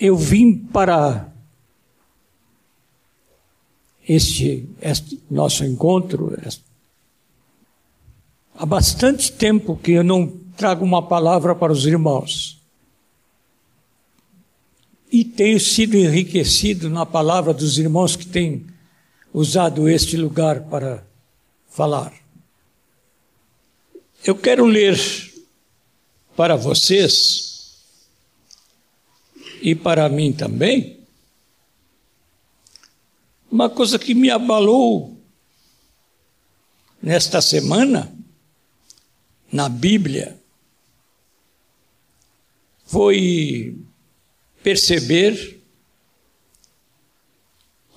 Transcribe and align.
eu 0.00 0.16
vim 0.16 0.54
para 0.56 1.32
este, 4.08 4.68
este 4.80 5.22
nosso 5.30 5.64
encontro. 5.64 6.36
Este, 6.46 6.64
há 8.54 8.64
bastante 8.64 9.32
tempo 9.32 9.76
que 9.76 9.92
eu 9.92 10.04
não 10.04 10.28
trago 10.56 10.84
uma 10.84 11.02
palavra 11.02 11.54
para 11.54 11.72
os 11.72 11.84
irmãos. 11.84 12.58
E 15.10 15.24
tenho 15.24 15.58
sido 15.58 15.96
enriquecido 15.96 16.90
na 16.90 17.06
palavra 17.06 17.52
dos 17.54 17.78
irmãos 17.78 18.14
que 18.14 18.26
têm 18.26 18.66
usado 19.32 19.88
este 19.88 20.16
lugar 20.16 20.62
para 20.62 21.04
falar. 21.68 22.12
Eu 24.24 24.34
quero 24.34 24.66
ler 24.66 24.98
para 26.36 26.56
vocês 26.56 27.47
e 29.60 29.74
para 29.74 30.08
mim 30.08 30.32
também 30.32 30.98
uma 33.50 33.70
coisa 33.70 33.98
que 33.98 34.14
me 34.14 34.30
abalou 34.30 35.18
nesta 37.02 37.40
semana 37.40 38.12
na 39.50 39.68
Bíblia 39.68 40.38
foi 42.84 43.76
perceber 44.62 45.62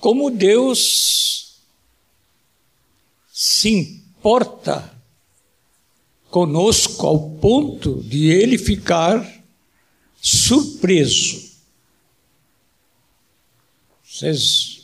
como 0.00 0.30
Deus 0.30 1.60
se 3.32 3.70
importa 3.70 4.92
conosco 6.30 7.06
ao 7.06 7.30
ponto 7.32 8.02
de 8.02 8.30
ele 8.30 8.56
ficar 8.56 9.22
surpreso. 10.20 11.51
Vocês 14.22 14.82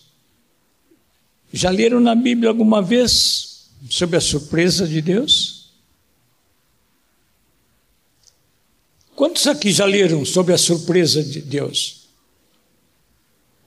já 1.53 1.71
leram 1.71 2.01
na 2.01 2.17
Bíblia 2.17 2.49
alguma 2.49 2.83
vez 2.83 3.71
sobre 3.89 4.17
a 4.17 4.21
surpresa 4.21 4.85
de 4.85 5.01
Deus? 5.01 5.71
Quantos 9.15 9.47
aqui 9.47 9.71
já 9.71 9.85
leram 9.85 10.25
sobre 10.25 10.53
a 10.53 10.59
surpresa 10.59 11.23
de 11.23 11.41
Deus? 11.41 12.09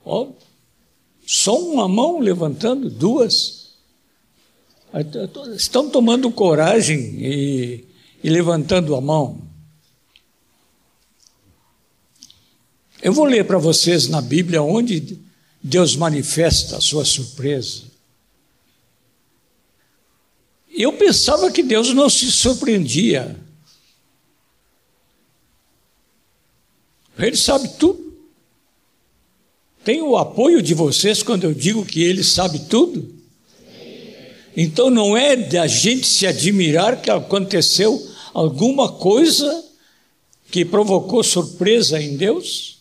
Oh, 0.04 0.32
só 1.26 1.58
uma 1.58 1.88
mão 1.88 2.18
levantando, 2.18 2.90
duas. 2.90 3.70
Estão 5.56 5.88
tomando 5.88 6.30
coragem 6.30 6.98
e, 7.18 7.84
e 8.22 8.28
levantando 8.28 8.94
a 8.94 9.00
mão. 9.00 9.40
Eu 13.00 13.14
vou 13.14 13.24
ler 13.24 13.46
para 13.46 13.56
vocês 13.56 14.06
na 14.06 14.20
Bíblia 14.20 14.62
onde 14.62 15.31
Deus 15.62 15.94
manifesta 15.94 16.78
a 16.78 16.80
sua 16.80 17.04
surpresa. 17.04 17.84
Eu 20.68 20.92
pensava 20.94 21.50
que 21.50 21.62
Deus 21.62 21.92
não 21.92 22.08
se 22.10 22.32
surpreendia. 22.32 23.38
Ele 27.18 27.36
sabe 27.36 27.68
tudo. 27.78 28.12
Tem 29.84 30.00
o 30.00 30.16
apoio 30.16 30.62
de 30.62 30.74
vocês 30.74 31.22
quando 31.22 31.44
eu 31.44 31.52
digo 31.52 31.84
que 31.84 32.02
ele 32.02 32.24
sabe 32.24 32.60
tudo? 32.60 33.14
Então 34.56 34.90
não 34.90 35.16
é 35.16 35.36
da 35.36 35.66
gente 35.66 36.06
se 36.06 36.26
admirar 36.26 37.00
que 37.00 37.10
aconteceu 37.10 38.00
alguma 38.32 38.92
coisa 38.92 39.64
que 40.50 40.64
provocou 40.64 41.22
surpresa 41.22 42.00
em 42.00 42.16
Deus? 42.16 42.71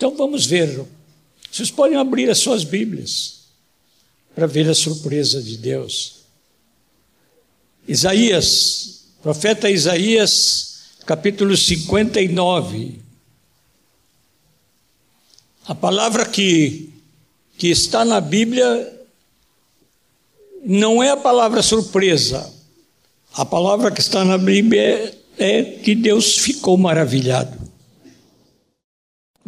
Então 0.00 0.16
vamos 0.16 0.46
ver. 0.46 0.82
Vocês 1.52 1.70
podem 1.70 1.98
abrir 1.98 2.30
as 2.30 2.38
suas 2.38 2.64
Bíblias 2.64 3.40
para 4.34 4.46
ver 4.46 4.66
a 4.66 4.74
surpresa 4.74 5.42
de 5.42 5.58
Deus. 5.58 6.20
Isaías 7.86 9.00
Profeta 9.22 9.68
Isaías, 9.68 10.94
capítulo 11.04 11.54
59. 11.54 13.02
A 15.66 15.74
palavra 15.74 16.24
que, 16.24 16.88
que 17.58 17.68
está 17.68 18.02
na 18.02 18.18
Bíblia 18.18 19.06
não 20.64 21.02
é 21.02 21.10
a 21.10 21.18
palavra 21.18 21.62
surpresa. 21.62 22.50
A 23.34 23.44
palavra 23.44 23.90
que 23.90 24.00
está 24.00 24.24
na 24.24 24.38
Bíblia 24.38 24.80
é, 25.36 25.58
é 25.58 25.62
que 25.62 25.94
Deus 25.94 26.38
ficou 26.38 26.78
maravilhado. 26.78 27.69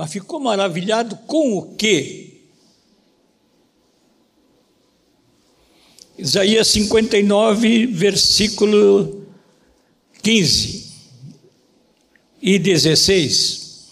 Mas 0.03 0.11
ficou 0.11 0.41
maravilhado 0.41 1.15
com 1.29 1.59
o 1.59 1.77
quê? 1.77 2.41
Isaías 6.19 6.67
59, 6.67 7.87
versículo 7.87 9.25
15 10.21 10.91
e 12.43 12.59
16. 12.59 13.91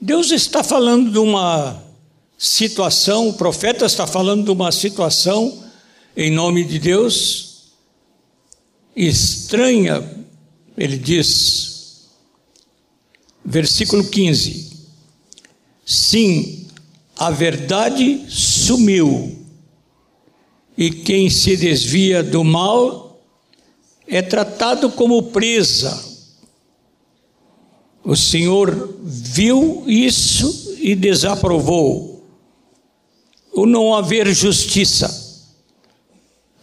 Deus 0.00 0.30
está 0.30 0.62
falando 0.62 1.10
de 1.10 1.18
uma 1.18 1.82
situação, 2.38 3.30
o 3.30 3.34
profeta 3.34 3.84
está 3.84 4.06
falando 4.06 4.44
de 4.44 4.52
uma 4.52 4.70
situação, 4.70 5.64
em 6.16 6.30
nome 6.30 6.62
de 6.62 6.78
Deus, 6.78 7.72
estranha, 8.94 10.08
ele 10.76 10.96
diz, 10.96 11.77
versículo 13.48 14.04
15: 14.04 14.70
Sim, 15.84 16.66
a 17.16 17.30
verdade 17.30 18.26
sumiu 18.28 19.36
e 20.76 20.90
quem 20.90 21.30
se 21.30 21.56
desvia 21.56 22.22
do 22.22 22.44
mal 22.44 23.20
é 24.06 24.22
tratado 24.22 24.90
como 24.90 25.22
presa. 25.24 26.06
O 28.04 28.14
Senhor 28.14 28.96
viu 29.02 29.84
isso 29.86 30.76
e 30.80 30.94
desaprovou. 30.94 32.24
O 33.52 33.66
não 33.66 33.94
haver 33.94 34.32
justiça. 34.32 35.26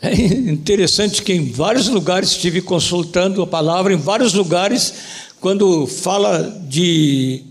É 0.02 0.13
interessante 0.13 1.22
que 1.22 1.34
em 1.34 1.52
vários 1.52 1.88
lugares 1.88 2.31
estive 2.31 2.62
consultando 2.62 3.41
a 3.41 3.47
palavra, 3.47 3.94
em 3.94 3.97
vários 3.97 4.34
lugares, 4.34 4.94
quando 5.45 5.85
fala 5.85 6.50
de 6.67 7.44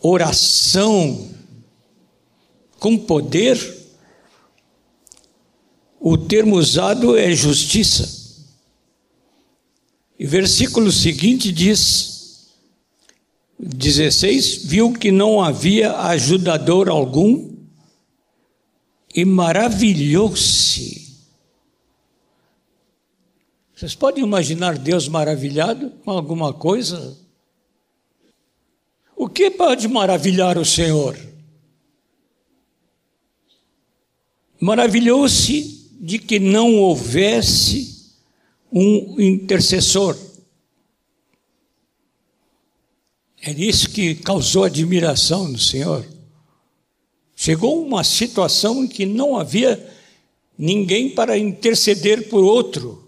oração 0.00 1.28
com 2.78 2.96
poder, 2.96 3.58
o 5.98 6.16
termo 6.16 6.54
usado 6.54 7.18
é 7.18 7.34
justiça. 7.34 8.46
E 10.16 10.24
versículo 10.24 10.92
seguinte 10.92 11.50
diz, 11.50 12.52
16: 13.58 14.66
Viu 14.66 14.92
que 14.92 15.10
não 15.10 15.42
havia 15.42 15.98
ajudador 15.98 16.88
algum 16.88 17.56
e 19.12 19.24
maravilhou-se. 19.24 21.12
Vocês 23.74 23.96
podem 23.96 24.22
imaginar 24.22 24.78
Deus 24.78 25.08
maravilhado 25.08 25.90
com 26.04 26.12
alguma 26.12 26.52
coisa? 26.52 27.20
O 29.16 29.28
que 29.28 29.50
pode 29.50 29.86
maravilhar 29.88 30.58
o 30.58 30.64
Senhor? 30.64 31.18
Maravilhou-se 34.60 35.90
de 36.00 36.18
que 36.18 36.38
não 36.38 36.76
houvesse 36.76 38.12
um 38.72 39.20
intercessor. 39.20 40.16
É 43.40 43.50
isso 43.50 43.90
que 43.90 44.14
causou 44.14 44.64
admiração 44.64 45.48
no 45.48 45.58
Senhor. 45.58 46.06
Chegou 47.34 47.84
uma 47.84 48.04
situação 48.04 48.84
em 48.84 48.88
que 48.88 49.04
não 49.04 49.36
havia 49.36 49.84
ninguém 50.56 51.10
para 51.10 51.36
interceder 51.36 52.28
por 52.28 52.44
outro. 52.44 53.02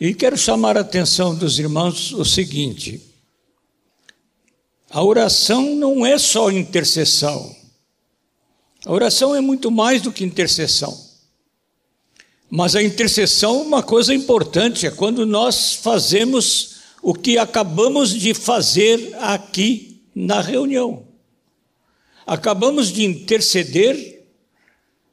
E 0.00 0.14
quero 0.14 0.36
chamar 0.36 0.76
a 0.76 0.82
atenção 0.82 1.34
dos 1.34 1.58
irmãos 1.58 2.12
o 2.12 2.24
seguinte: 2.24 3.02
a 4.94 5.02
oração 5.02 5.74
não 5.74 6.06
é 6.06 6.16
só 6.16 6.52
intercessão. 6.52 7.52
A 8.86 8.92
oração 8.92 9.34
é 9.34 9.40
muito 9.40 9.68
mais 9.68 10.00
do 10.00 10.12
que 10.12 10.22
intercessão. 10.22 10.96
Mas 12.48 12.76
a 12.76 12.82
intercessão, 12.82 13.60
uma 13.60 13.82
coisa 13.82 14.14
importante, 14.14 14.86
é 14.86 14.92
quando 14.92 15.26
nós 15.26 15.72
fazemos 15.72 16.76
o 17.02 17.12
que 17.12 17.36
acabamos 17.38 18.10
de 18.10 18.32
fazer 18.34 19.16
aqui 19.16 20.00
na 20.14 20.40
reunião. 20.40 21.08
Acabamos 22.24 22.92
de 22.92 23.04
interceder 23.04 24.24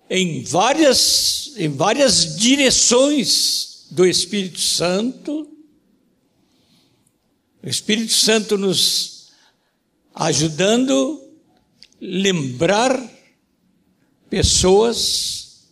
em 0.08 0.44
várias, 0.44 1.54
em 1.58 1.70
várias 1.70 2.36
direções 2.36 3.88
do 3.90 4.06
Espírito 4.06 4.60
Santo, 4.60 5.48
o 7.64 7.68
Espírito 7.68 8.14
Santo 8.14 8.60
nos 8.60 9.11
ajudando 10.14 11.22
lembrar 12.00 13.00
pessoas 14.30 15.68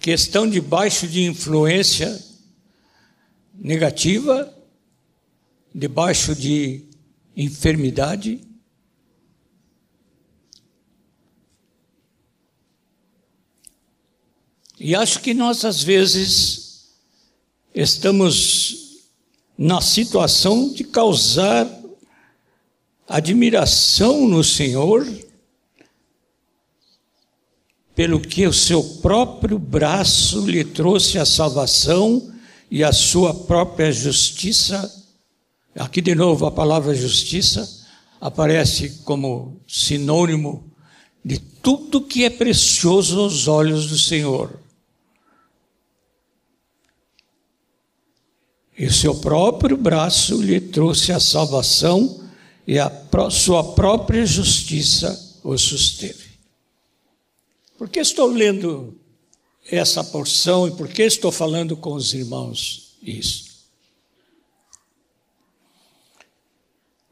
que 0.00 0.10
estão 0.10 0.48
debaixo 0.48 1.06
de 1.06 1.24
influência 1.24 2.24
negativa, 3.54 4.54
debaixo 5.74 6.34
de 6.34 6.86
enfermidade. 7.36 8.40
E 14.80 14.94
acho 14.94 15.20
que 15.20 15.34
nós, 15.34 15.64
às 15.64 15.82
vezes, 15.82 16.94
estamos 17.74 19.02
na 19.56 19.80
situação 19.80 20.72
de 20.72 20.84
causar 20.84 21.77
admiração 23.08 24.28
no 24.28 24.44
Senhor 24.44 25.06
pelo 27.94 28.20
que 28.20 28.46
o 28.46 28.52
seu 28.52 28.84
próprio 29.00 29.58
braço 29.58 30.46
lhe 30.46 30.62
trouxe 30.62 31.18
a 31.18 31.24
salvação 31.24 32.32
e 32.70 32.84
a 32.84 32.92
sua 32.92 33.34
própria 33.34 33.90
justiça. 33.90 34.94
Aqui 35.74 36.00
de 36.00 36.14
novo 36.14 36.46
a 36.46 36.50
palavra 36.50 36.94
justiça 36.94 37.86
aparece 38.20 39.00
como 39.04 39.60
sinônimo 39.66 40.70
de 41.24 41.38
tudo 41.38 42.02
que 42.02 42.24
é 42.24 42.30
precioso 42.30 43.20
aos 43.20 43.48
olhos 43.48 43.88
do 43.88 43.98
Senhor. 43.98 44.60
E 48.78 48.86
o 48.86 48.92
seu 48.92 49.14
próprio 49.16 49.76
braço 49.76 50.40
lhe 50.40 50.60
trouxe 50.60 51.10
a 51.10 51.18
salvação 51.18 52.27
e 52.68 52.78
a 52.78 52.92
sua 53.30 53.72
própria 53.72 54.26
justiça 54.26 55.40
o 55.42 55.56
susteve. 55.56 56.28
Por 57.78 57.88
que 57.88 57.98
estou 57.98 58.26
lendo 58.26 58.94
essa 59.70 60.04
porção 60.04 60.68
e 60.68 60.72
por 60.72 60.86
que 60.86 61.02
estou 61.02 61.32
falando 61.32 61.74
com 61.78 61.94
os 61.94 62.12
irmãos 62.12 62.98
isso? 63.02 63.48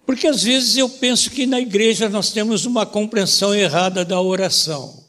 Porque 0.04 0.26
às 0.26 0.42
vezes 0.42 0.76
eu 0.76 0.90
penso 0.90 1.30
que 1.30 1.46
na 1.46 1.58
igreja 1.58 2.06
nós 2.06 2.30
temos 2.32 2.66
uma 2.66 2.84
compreensão 2.84 3.54
errada 3.54 4.04
da 4.04 4.20
oração. 4.20 5.06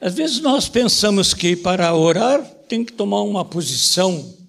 Às 0.00 0.14
vezes 0.14 0.40
nós 0.40 0.68
pensamos 0.68 1.32
que 1.32 1.54
para 1.54 1.94
orar 1.94 2.44
tem 2.66 2.84
que 2.84 2.92
tomar 2.92 3.22
uma 3.22 3.44
posição 3.44 4.41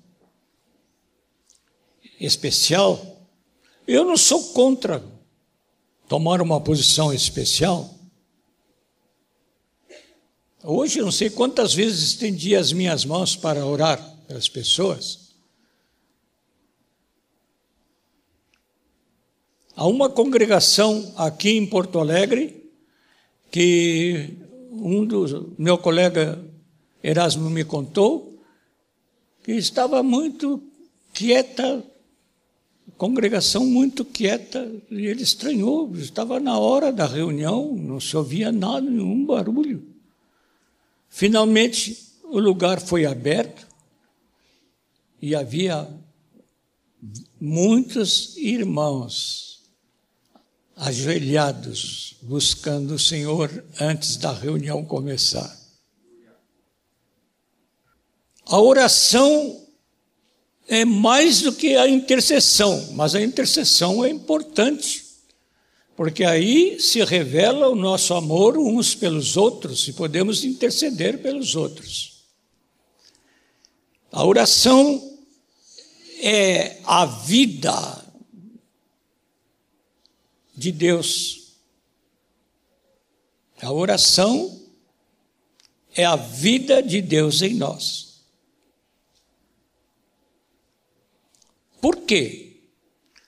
especial. 2.26 3.28
Eu 3.86 4.06
não 4.06 4.16
sou 4.16 4.54
contra 4.54 5.04
tomar 6.08 6.42
uma 6.42 6.60
posição 6.62 7.14
especial. 7.14 7.94
Hoje 10.64 11.02
não 11.02 11.12
sei 11.12 11.30
quantas 11.30 11.74
vezes 11.74 12.02
estendi 12.02 12.56
as 12.56 12.72
minhas 12.72 13.04
mãos 13.04 13.36
para 13.36 13.66
orar 13.66 14.02
pelas 14.26 14.48
pessoas. 14.48 15.34
Há 19.76 19.86
uma 19.86 20.10
congregação 20.10 21.14
aqui 21.18 21.50
em 21.50 21.66
Porto 21.66 22.00
Alegre 22.00 22.72
que 23.52 24.38
um 24.72 25.06
dos 25.06 25.58
meu 25.58 25.78
colega 25.78 26.42
Erasmo 27.04 27.50
me 27.50 27.66
contou 27.66 28.42
que 29.44 29.52
estava 29.52 30.02
muito 30.02 30.64
quieta 31.12 31.84
congregação 32.98 33.66
muito 33.66 34.06
quieta, 34.06 34.72
e 34.90 35.06
ele 35.06 35.24
estranhou, 35.24 35.94
estava 35.96 36.40
na 36.40 36.58
hora 36.58 36.92
da 36.92 37.06
reunião, 37.06 37.76
não 37.76 38.00
se 38.00 38.16
ouvia 38.16 38.52
nada, 38.52 38.82
nenhum 38.82 39.26
barulho. 39.26 39.88
Finalmente, 41.10 42.14
o 42.24 42.40
lugar 42.40 42.82
foi 42.82 43.06
aberto 43.06 43.68
e 45.22 45.36
havia 45.36 45.88
muitos 47.40 48.36
irmãos 48.38 49.62
ajoelhados 50.76 52.16
buscando 52.22 52.96
o 52.96 53.00
Senhor 53.00 53.64
antes 53.80 54.18
da 54.18 54.32
reunião 54.34 54.84
começar. 54.84 55.62
A 58.46 58.60
oração 58.60 59.63
é 60.68 60.86
mais 60.86 61.42
do 61.42 61.54
que 61.54 61.76
a 61.76 61.88
intercessão, 61.88 62.92
mas 62.94 63.16
a 63.16 63.22
intercessão 63.22 64.04
é 64.04 64.10
importante, 64.10 65.06
porque 65.96 66.24
aí 66.24 66.80
se 66.80 67.04
revela 67.04 67.70
o 67.70 67.76
nosso 67.76 68.14
amor 68.14 68.58
uns 68.58 68.96
pelos 68.96 69.38
outros 69.38 69.88
e 69.88 69.94
podemos 69.94 70.44
interceder 70.44 71.22
pelos 71.22 71.56
outros. 71.56 72.24
A 74.12 74.24
oração 74.26 75.18
é 76.20 76.78
a 76.86 77.06
vida 77.06 78.04
de 80.56 80.72
Deus. 80.72 81.58
A 83.62 83.72
oração 83.72 84.62
é 85.96 86.06
a 86.06 86.16
vida 86.16 86.82
de 86.82 87.02
Deus 87.02 87.42
em 87.42 87.56
nós. 87.56 88.13
Por 91.84 91.98
quê? 91.98 92.62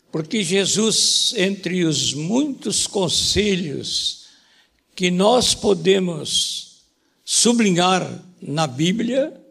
Porque 0.09 0.41
Jesus, 0.41 1.33
entre 1.35 1.83
os 1.83 2.13
muitos 2.13 2.87
conselhos 2.87 4.27
que 4.95 5.11
nós 5.11 5.53
podemos 5.53 6.85
sublinhar 7.25 8.23
na 8.41 8.65
Bíblia, 8.65 9.45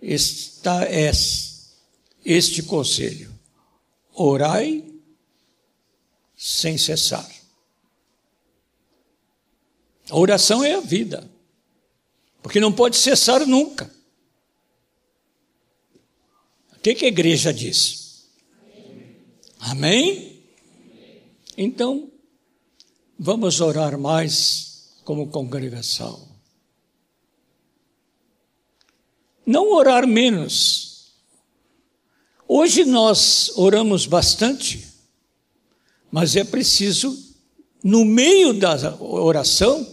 está 0.00 0.86
este 2.24 2.62
conselho: 2.62 3.34
orai 4.14 4.84
sem 6.36 6.78
cessar. 6.78 7.28
A 10.08 10.16
oração 10.16 10.62
é 10.62 10.74
a 10.74 10.80
vida, 10.80 11.28
porque 12.44 12.60
não 12.60 12.72
pode 12.72 12.96
cessar 12.96 13.44
nunca. 13.44 13.97
Que, 16.88 16.94
que 16.94 17.04
a 17.04 17.08
igreja 17.08 17.52
diz? 17.52 18.30
Amém? 19.60 20.40
Então, 21.54 22.10
vamos 23.18 23.60
orar 23.60 23.98
mais 23.98 24.94
como 25.04 25.28
congregação. 25.28 26.26
Não 29.44 29.70
orar 29.70 30.06
menos. 30.06 31.12
Hoje 32.46 32.86
nós 32.86 33.52
oramos 33.56 34.06
bastante, 34.06 34.88
mas 36.10 36.36
é 36.36 36.44
preciso, 36.44 37.14
no 37.84 38.02
meio 38.02 38.54
da 38.54 38.96
oração, 38.98 39.86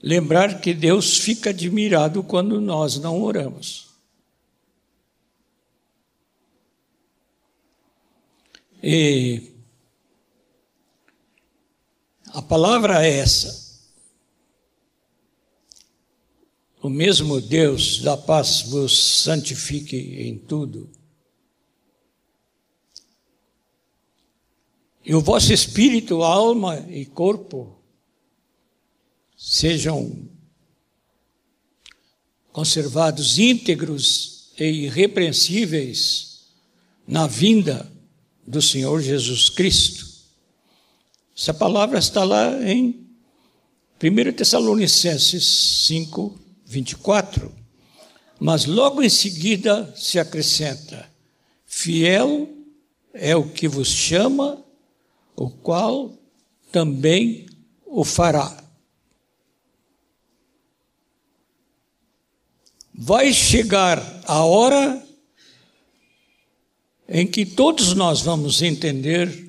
lembrar 0.00 0.60
que 0.60 0.72
Deus 0.72 1.18
fica 1.18 1.50
admirado 1.50 2.22
quando 2.22 2.60
nós 2.60 2.96
não 2.96 3.20
oramos. 3.20 3.91
E 8.82 9.52
a 12.28 12.42
palavra 12.42 13.06
é 13.06 13.18
essa. 13.18 13.62
O 16.82 16.88
mesmo 16.88 17.40
Deus 17.40 18.00
da 18.00 18.16
paz 18.16 18.62
vos 18.62 19.22
santifique 19.22 19.96
em 19.96 20.36
tudo. 20.36 20.90
E 25.04 25.14
o 25.14 25.20
vosso 25.20 25.52
espírito, 25.52 26.22
alma 26.22 26.78
e 26.88 27.06
corpo 27.06 27.78
sejam 29.36 30.28
conservados 32.50 33.38
íntegros 33.38 34.52
e 34.58 34.86
irrepreensíveis 34.86 36.46
na 37.06 37.26
vinda 37.26 37.91
do 38.46 38.60
Senhor 38.60 39.00
Jesus 39.00 39.48
Cristo. 39.48 40.06
Essa 41.36 41.54
palavra 41.54 41.98
está 41.98 42.24
lá 42.24 42.62
em 42.62 43.06
1 44.02 44.32
Tessalonicenses 44.32 45.44
5, 45.86 46.38
24. 46.66 47.52
Mas 48.38 48.64
logo 48.64 49.02
em 49.02 49.08
seguida 49.08 49.92
se 49.96 50.18
acrescenta: 50.18 51.08
Fiel 51.64 52.48
é 53.14 53.36
o 53.36 53.48
que 53.48 53.68
vos 53.68 53.88
chama, 53.88 54.62
o 55.36 55.48
qual 55.48 56.12
também 56.70 57.46
o 57.86 58.04
fará. 58.04 58.62
vai 62.94 63.32
chegar 63.32 64.00
a 64.26 64.44
hora 64.44 65.01
em 67.14 67.26
que 67.26 67.44
todos 67.44 67.92
nós 67.92 68.22
vamos 68.22 68.62
entender 68.62 69.46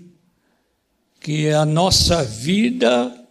que 1.22 1.48
a 1.48 1.66
nossa 1.66 2.22
vida 2.22 3.26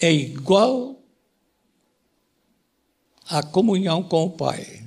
é 0.00 0.12
igual 0.12 1.02
à 3.28 3.42
comunhão 3.42 4.04
com 4.04 4.26
o 4.26 4.30
Pai. 4.30 4.84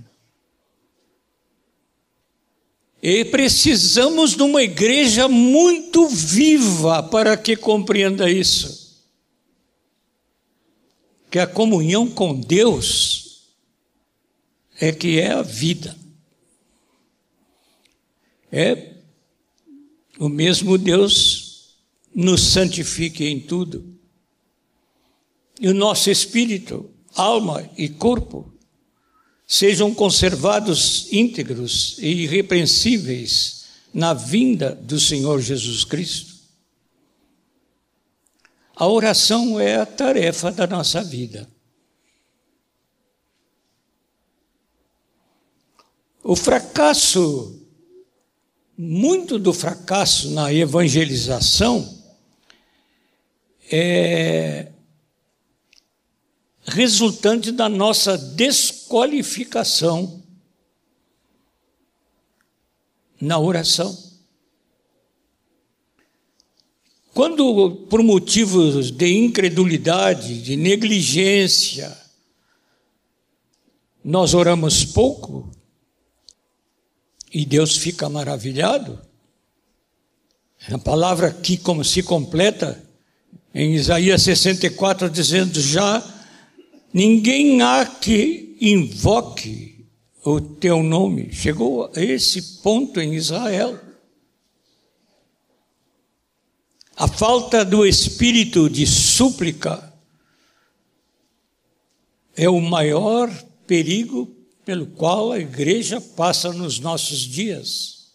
E 3.04 3.26
precisamos 3.26 4.38
de 4.38 4.44
uma 4.44 4.64
igreja 4.64 5.28
muito 5.28 6.08
viva 6.08 7.04
para 7.04 7.36
que 7.36 7.58
compreenda 7.58 8.32
isso. 8.32 9.04
Que 11.30 11.40
a 11.40 11.48
comunhão 11.48 12.10
com 12.10 12.34
Deus 12.34 13.50
é 14.80 14.94
que 14.94 15.20
é 15.20 15.34
a 15.34 15.42
vida. 15.42 16.00
É 18.52 18.96
o 20.20 20.28
mesmo 20.28 20.78
Deus 20.78 21.78
nos 22.14 22.42
santifique 22.42 23.26
em 23.26 23.40
tudo. 23.40 23.98
E 25.60 25.68
o 25.70 25.74
nosso 25.74 26.10
espírito, 26.10 26.90
alma 27.16 27.70
e 27.78 27.88
corpo 27.88 28.52
sejam 29.48 29.94
conservados 29.94 31.12
íntegros 31.12 31.98
e 32.00 32.24
irrepreensíveis 32.24 33.66
na 33.94 34.14
vinda 34.14 34.74
do 34.74 35.00
Senhor 35.00 35.42
Jesus 35.42 35.84
Cristo. 35.84 36.36
A 38.76 38.88
oração 38.88 39.60
é 39.60 39.76
a 39.76 39.86
tarefa 39.86 40.52
da 40.52 40.66
nossa 40.66 41.04
vida. 41.04 41.48
O 46.24 46.36
fracasso, 46.36 47.61
muito 48.84 49.38
do 49.38 49.54
fracasso 49.54 50.32
na 50.32 50.52
evangelização, 50.52 52.02
é 53.72 54.72
resultante 56.64 57.52
da 57.52 57.70
nossa 57.70 58.18
desqualificação 58.18 60.24
na 63.22 63.38
oração. 63.38 63.96
Quando, 67.14 67.86
por 67.88 68.02
motivos 68.02 68.90
de 68.90 69.16
incredulidade, 69.16 70.42
de 70.42 70.56
negligência, 70.56 71.96
nós 74.04 74.34
oramos 74.34 74.84
pouco 74.84 75.61
e 77.34 77.46
Deus 77.46 77.78
fica 77.78 78.10
maravilhado, 78.10 79.00
a 80.70 80.78
palavra 80.78 81.28
aqui, 81.28 81.58
como 81.58 81.84
se 81.84 82.04
completa 82.04 82.84
em 83.54 83.74
Isaías 83.74 84.22
64, 84.22 85.10
dizendo: 85.10 85.60
Já 85.60 86.04
Ninguém 86.94 87.62
há 87.62 87.86
que 87.86 88.58
invoque 88.60 89.86
o 90.24 90.42
teu 90.42 90.84
nome. 90.84 91.32
Chegou 91.32 91.90
a 91.96 92.02
esse 92.02 92.62
ponto 92.62 93.00
em 93.00 93.14
Israel. 93.14 93.80
A 96.96 97.08
falta 97.08 97.64
do 97.64 97.86
espírito 97.86 98.70
de 98.70 98.86
súplica 98.86 99.92
é 102.36 102.50
o 102.50 102.60
maior 102.60 103.32
perigo 103.66 104.36
pelo 104.72 104.88
qual 104.88 105.34
a 105.34 105.38
igreja 105.38 106.00
passa 106.00 106.54
nos 106.54 106.80
nossos 106.80 107.20
dias. 107.20 108.14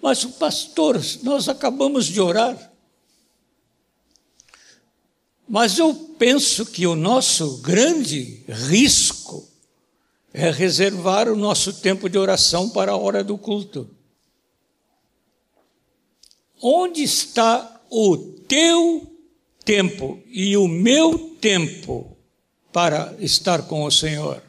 Mas 0.00 0.22
o 0.22 0.30
pastor, 0.34 1.00
nós 1.24 1.48
acabamos 1.48 2.06
de 2.06 2.20
orar. 2.20 2.72
Mas 5.48 5.78
eu 5.80 5.92
penso 6.16 6.64
que 6.64 6.86
o 6.86 6.94
nosso 6.94 7.56
grande 7.56 8.44
risco 8.46 9.50
é 10.32 10.48
reservar 10.48 11.28
o 11.28 11.34
nosso 11.34 11.72
tempo 11.80 12.08
de 12.08 12.16
oração 12.16 12.70
para 12.70 12.92
a 12.92 12.96
hora 12.96 13.24
do 13.24 13.36
culto. 13.36 13.90
Onde 16.62 17.02
está 17.02 17.82
o 17.90 18.16
teu 18.16 19.12
tempo 19.64 20.22
e 20.28 20.56
o 20.56 20.68
meu 20.68 21.36
tempo 21.40 22.11
para 22.72 23.14
estar 23.18 23.62
com 23.68 23.84
o 23.84 23.90
Senhor? 23.90 24.42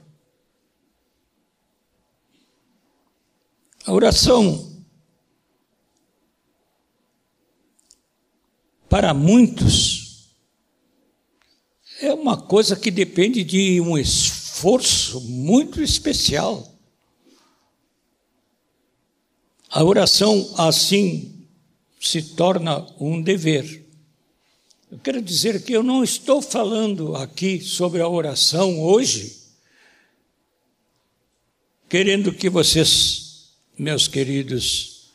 A 3.86 3.92
oração 3.92 4.72
para 8.88 9.14
muitos 9.14 10.04
é 12.00 12.14
uma 12.14 12.38
coisa 12.38 12.76
que 12.76 12.92
depende 12.92 13.44
de 13.44 13.82
um 13.82 13.98
esforço 13.98 15.22
muito 15.22 15.82
especial. 15.82 16.74
A 19.70 19.84
oração, 19.84 20.54
assim, 20.58 21.48
se 22.00 22.22
torna 22.36 22.86
um 23.00 23.22
dever. 23.22 23.83
Eu 24.94 25.00
quero 25.00 25.24
dizer 25.24 25.64
que 25.64 25.74
eu 25.74 25.82
não 25.82 26.04
estou 26.04 26.40
falando 26.40 27.16
aqui 27.16 27.60
sobre 27.60 28.00
a 28.00 28.08
oração 28.08 28.80
hoje, 28.80 29.42
querendo 31.90 32.32
que 32.32 32.48
vocês, 32.48 33.56
meus 33.76 34.08
queridos, 34.08 35.12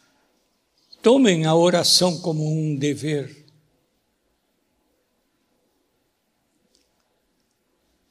tomem 1.01 1.47
a 1.47 1.55
oração 1.55 2.21
como 2.21 2.45
um 2.45 2.75
dever. 2.75 3.47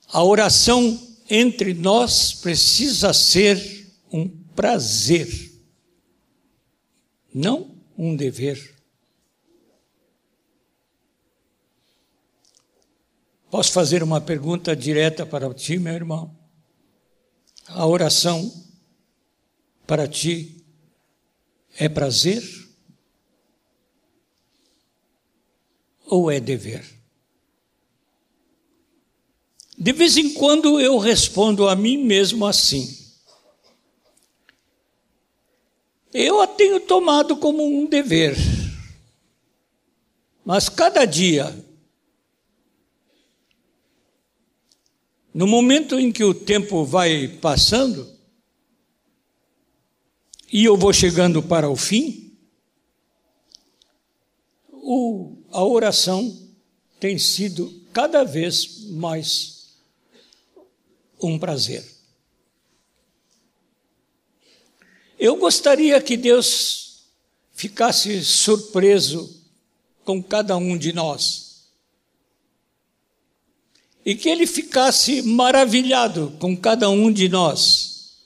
A 0.08 0.24
oração 0.24 1.18
entre 1.30 1.74
nós 1.74 2.32
precisa 2.32 3.12
ser 3.12 3.92
um 4.10 4.26
prazer, 4.56 5.52
não 7.34 7.76
um 7.98 8.16
dever. 8.16 8.77
Posso 13.50 13.72
fazer 13.72 14.04
uma 14.04 14.20
pergunta 14.20 14.76
direta 14.76 15.26
para 15.26 15.54
ti, 15.54 15.80
meu 15.80 15.94
irmão? 15.94 16.38
A 17.68 17.86
oração 17.86 18.52
para 19.86 20.08
ti 20.08 20.66
é 21.78 21.88
prazer 21.88 22.44
ou 26.06 26.30
é 26.30 26.40
dever? 26.40 26.86
De 29.78 29.94
vez 29.94 30.18
em 30.18 30.34
quando 30.34 30.80
eu 30.80 30.98
respondo 30.98 31.70
a 31.70 31.76
mim 31.76 31.98
mesmo 31.98 32.46
assim. 32.46 32.98
Eu 36.14 36.42
a 36.42 36.48
tenho 36.48 36.80
tomado 36.80 37.38
como 37.38 37.64
um 37.64 37.86
dever. 37.86 38.36
Mas 40.44 40.68
cada 40.68 41.06
dia, 41.06 41.67
no 45.38 45.46
momento 45.46 46.00
em 46.00 46.12
que 46.12 46.24
o 46.24 46.34
tempo 46.34 46.84
vai 46.84 47.28
passando, 47.28 48.12
e 50.52 50.66
eu 50.66 50.76
vou 50.76 50.92
chegando 50.92 51.44
para 51.44 51.70
o 51.70 51.76
fim, 51.76 52.36
o, 54.72 55.38
a 55.52 55.64
oração 55.64 56.36
tem 57.00 57.20
sido 57.20 57.86
cada 57.94 58.24
vez 58.24 58.86
mais 58.86 59.76
um 61.22 61.38
prazer. 61.38 61.86
Eu 65.20 65.36
gostaria 65.36 66.02
que 66.02 66.18
Deus 66.18 67.04
ficasse 67.54 68.26
surpreso 68.26 69.40
com 70.04 70.20
cada 70.20 70.58
um 70.58 70.76
de 70.76 70.94
nós. 70.94 71.47
E 74.08 74.16
que 74.16 74.30
Ele 74.30 74.48
ficasse 74.48 75.22
maravilhado 75.22 76.34
com 76.40 76.56
cada 76.56 76.90
um 76.90 77.12
de 77.12 77.28
nós, 77.28 78.22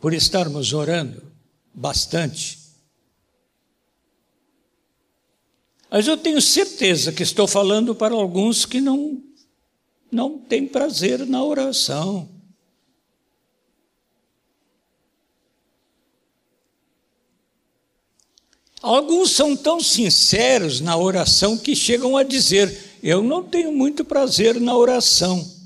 por 0.00 0.14
estarmos 0.14 0.72
orando 0.72 1.20
bastante. 1.74 2.60
Mas 5.90 6.06
eu 6.06 6.16
tenho 6.16 6.40
certeza 6.40 7.10
que 7.10 7.24
estou 7.24 7.48
falando 7.48 7.92
para 7.92 8.14
alguns 8.14 8.64
que 8.64 8.80
não 8.80 9.20
não 10.12 10.38
tem 10.38 10.64
prazer 10.64 11.26
na 11.26 11.42
oração. 11.42 12.28
Alguns 18.80 19.32
são 19.32 19.56
tão 19.56 19.80
sinceros 19.80 20.80
na 20.80 20.96
oração 20.96 21.58
que 21.58 21.74
chegam 21.74 22.16
a 22.16 22.22
dizer: 22.22 22.87
eu 23.02 23.22
não 23.22 23.42
tenho 23.42 23.72
muito 23.72 24.04
prazer 24.04 24.60
na 24.60 24.76
oração. 24.76 25.58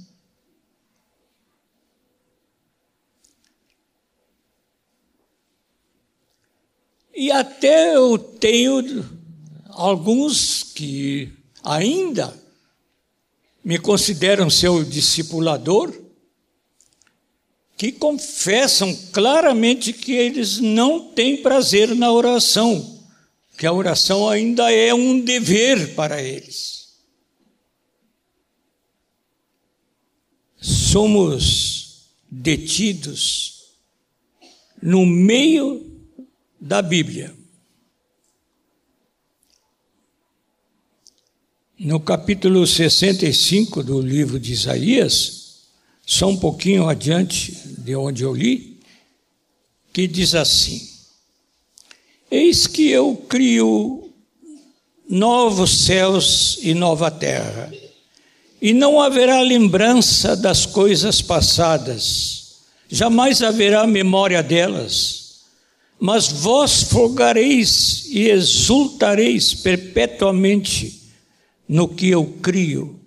E 7.15 7.31
até 7.31 7.95
eu 7.95 8.19
tenho 8.19 9.09
alguns 9.69 10.63
que 10.63 11.31
ainda 11.63 12.37
me 13.65 13.79
consideram 13.79 14.51
seu 14.51 14.83
discipulador, 14.83 15.95
que 17.77 17.93
confessam 17.93 18.95
claramente 19.13 19.93
que 19.93 20.13
eles 20.13 20.59
não 20.59 21.13
têm 21.13 21.43
prazer 21.43 21.95
na 21.95 22.11
oração, 22.11 23.01
que 23.57 23.67
a 23.67 23.73
oração 23.73 24.29
ainda 24.29 24.73
é 24.73 24.93
um 24.95 25.21
dever 25.21 25.95
para 25.95 26.23
eles. 26.23 26.72
Somos 30.93 32.11
detidos 32.31 33.79
no 34.83 35.07
meio 35.07 35.91
da 36.61 36.83
Bíblia. 36.83 37.35
No 41.79 41.99
capítulo 41.99 42.67
65 42.67 43.83
do 43.83 44.03
livro 44.03 44.39
de 44.39 44.53
Isaías, 44.53 45.63
só 46.05 46.29
um 46.29 46.37
pouquinho 46.37 46.87
adiante 46.87 47.53
de 47.79 47.97
onde 47.97 48.23
eu 48.23 48.35
li, 48.35 48.79
que 49.95 50.07
diz 50.07 50.35
assim: 50.35 50.91
Eis 52.31 52.67
que 52.67 52.91
eu 52.91 53.17
crio 53.17 54.13
novos 55.09 55.87
céus 55.87 56.59
e 56.61 56.75
nova 56.75 57.11
terra, 57.11 57.73
e 58.63 58.73
não 58.73 59.01
haverá 59.01 59.43
lembrança 59.43 60.37
das 60.37 60.65
coisas 60.65 61.21
passadas, 61.21 62.61
jamais 62.89 63.43
haverá 63.43 63.85
memória 63.89 64.41
delas. 64.41 65.41
Mas 65.99 66.29
vós 66.29 66.85
folgareis 66.85 68.07
e 68.09 68.29
exultareis 68.29 69.53
perpetuamente 69.53 71.03
no 71.69 71.89
que 71.89 72.09
eu 72.09 72.25
crio, 72.41 73.01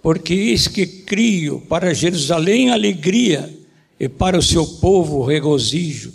porque 0.00 0.32
eis 0.32 0.68
que 0.68 0.86
crio 0.86 1.60
para 1.68 1.92
Jerusalém 1.92 2.70
alegria 2.70 3.52
e 3.98 4.08
para 4.08 4.38
o 4.38 4.42
seu 4.42 4.64
povo 4.64 5.24
regozijo. 5.24 6.12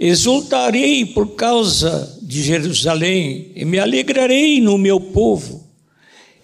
Exultarei 0.00 1.04
por 1.04 1.34
causa 1.34 2.18
de 2.22 2.42
Jerusalém 2.42 3.52
e 3.54 3.66
me 3.66 3.78
alegrarei 3.78 4.62
no 4.62 4.78
meu 4.78 4.98
povo, 4.98 5.63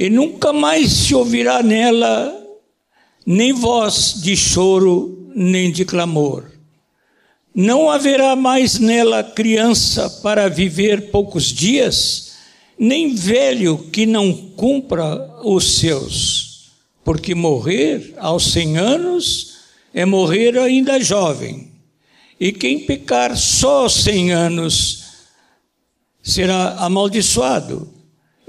e 0.01 0.11
nunca 0.11 0.53
mais 0.53 0.91
se 0.91 1.15
ouvirá 1.15 1.63
nela 1.63 2.37
nem 3.25 3.53
voz 3.53 4.15
de 4.21 4.37
choro, 4.37 5.31
nem 5.37 5.71
de 5.71 5.85
clamor 5.85 6.51
não 7.55 7.91
haverá 7.91 8.37
mais 8.37 8.79
nela 8.79 9.23
criança 9.25 10.09
para 10.23 10.49
viver 10.49 11.11
poucos 11.11 11.47
dias, 11.47 12.33
nem 12.79 13.15
velho 13.15 13.77
que 13.91 14.07
não 14.07 14.33
cumpra 14.33 15.29
os 15.45 15.79
seus, 15.79 16.71
porque 17.05 17.35
morrer 17.35 18.15
aos 18.19 18.53
cem 18.53 18.79
anos 18.79 19.59
é 19.93 20.05
morrer 20.05 20.57
ainda 20.59 21.01
jovem. 21.01 21.71
E 22.39 22.53
quem 22.53 22.81
pecar 22.81 23.37
só 23.37 23.83
aos 23.83 23.95
cem 24.05 24.33
anos 24.33 25.05
será 26.23 26.77
amaldiçoado. 26.79 27.93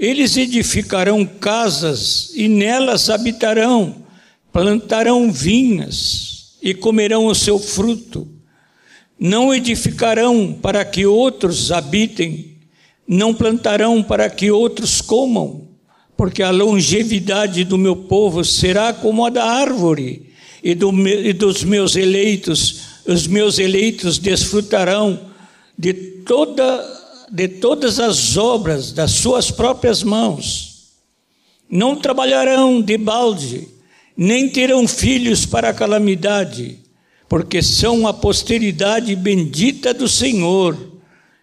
Eles 0.02 0.36
edificarão 0.36 1.24
casas 1.24 2.32
e 2.34 2.48
nelas 2.48 3.08
habitarão, 3.08 4.02
plantarão 4.52 5.30
vinhas 5.30 6.56
e 6.60 6.74
comerão 6.74 7.26
o 7.26 7.34
seu 7.36 7.56
fruto. 7.56 8.26
Não 9.16 9.54
edificarão 9.54 10.58
para 10.60 10.84
que 10.84 11.06
outros 11.06 11.70
habitem, 11.70 12.56
não 13.06 13.32
plantarão 13.32 14.02
para 14.02 14.28
que 14.28 14.50
outros 14.50 15.00
comam, 15.00 15.68
porque 16.16 16.42
a 16.42 16.50
longevidade 16.50 17.62
do 17.62 17.78
meu 17.78 17.94
povo 17.94 18.44
será 18.44 18.92
como 18.92 19.24
a 19.24 19.30
da 19.30 19.44
árvore, 19.44 20.32
e, 20.64 20.74
do, 20.74 20.90
e 21.06 21.32
dos 21.32 21.62
meus 21.62 21.94
eleitos, 21.94 22.80
os 23.06 23.28
meus 23.28 23.60
eleitos 23.60 24.18
desfrutarão 24.18 25.30
de, 25.78 25.94
toda, 25.94 27.01
de 27.32 27.48
todas 27.48 27.98
as 27.98 28.36
obras 28.36 28.92
das 28.92 29.10
suas 29.10 29.50
próprias 29.50 30.04
mãos. 30.04 30.92
Não 31.68 31.96
trabalharão 31.96 32.80
de 32.80 32.96
balde, 32.98 33.66
nem 34.16 34.48
terão 34.48 34.86
filhos 34.86 35.44
para 35.46 35.70
a 35.70 35.74
calamidade 35.74 36.82
porque 37.32 37.62
são 37.62 38.06
a 38.06 38.12
posteridade 38.12 39.16
bendita 39.16 39.94
do 39.94 40.06
Senhor, 40.06 40.76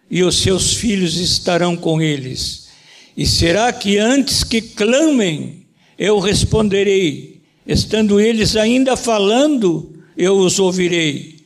e 0.08 0.22
os 0.22 0.40
seus 0.40 0.74
filhos 0.74 1.16
estarão 1.16 1.76
com 1.76 2.00
eles. 2.00 2.68
E 3.16 3.26
será 3.26 3.72
que 3.72 3.98
antes 3.98 4.44
que 4.44 4.62
clamem, 4.62 5.66
eu 5.98 6.20
responderei, 6.20 7.40
estando 7.66 8.20
eles 8.20 8.54
ainda 8.54 8.96
falando, 8.96 9.92
eu 10.16 10.38
os 10.38 10.60
ouvirei. 10.60 11.40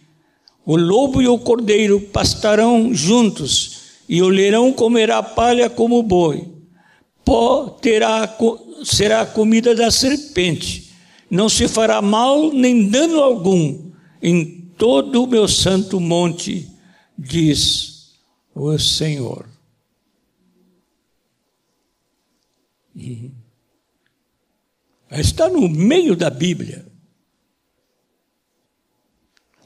O 0.62 0.76
lobo 0.76 1.22
e 1.22 1.26
o 1.26 1.38
cordeiro 1.38 1.98
pastarão 1.98 2.92
juntos, 2.92 3.73
e 4.08 4.22
o 4.22 4.28
leirão 4.28 4.72
comerá 4.72 5.22
palha 5.22 5.68
como 5.70 6.02
boi. 6.02 6.52
Pó 7.24 7.68
terá, 7.68 8.36
será 8.84 9.22
a 9.22 9.26
comida 9.26 9.74
da 9.74 9.90
serpente. 9.90 10.92
Não 11.30 11.48
se 11.48 11.66
fará 11.66 12.02
mal 12.02 12.52
nem 12.52 12.88
dano 12.88 13.20
algum 13.20 13.90
em 14.22 14.70
todo 14.76 15.24
o 15.24 15.26
meu 15.26 15.48
santo 15.48 15.98
monte, 15.98 16.70
diz 17.18 18.12
o 18.54 18.78
Senhor. 18.78 19.48
Está 25.10 25.48
no 25.48 25.68
meio 25.68 26.14
da 26.14 26.30
Bíblia. 26.30 26.86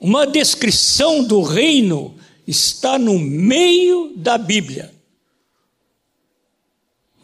Uma 0.01 0.27
descrição 0.27 1.25
do 1.25 1.43
reino 1.43 2.18
está 2.49 2.99
no 2.99 3.17
meio 3.19 4.13
da 4.17 4.37
Bíblia. 4.37 4.93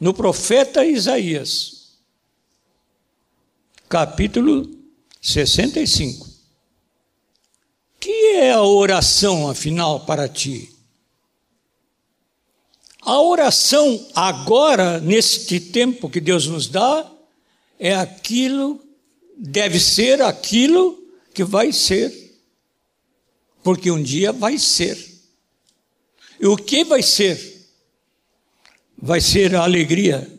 No 0.01 0.15
profeta 0.15 0.85
Isaías, 0.85 1.99
capítulo 3.89 4.71
65 5.21 6.35
que 8.05 8.35
é 8.37 8.53
a 8.53 8.61
oração, 8.61 9.49
afinal, 9.49 10.01
para 10.01 10.29
ti? 10.29 10.71
A 13.01 13.19
oração 13.19 14.07
agora, 14.15 15.01
neste 15.01 15.59
tempo 15.59 16.11
que 16.11 16.21
Deus 16.21 16.47
nos 16.47 16.69
dá, 16.69 17.11
é 17.79 17.95
aquilo, 17.95 18.79
deve 19.39 19.81
ser 19.81 20.21
aquilo 20.21 21.03
que 21.33 21.43
vai 21.43 21.73
ser. 21.73 22.13
Porque 23.63 23.91
um 23.91 24.03
dia 24.03 24.33
vai 24.33 24.59
ser. 24.59 25.14
E 26.45 26.47
o 26.47 26.59
que 26.59 26.85
vai 26.85 27.03
ser? 27.03 27.73
Vai 28.99 29.19
ser 29.19 29.57
a 29.57 29.63
alegria 29.63 30.31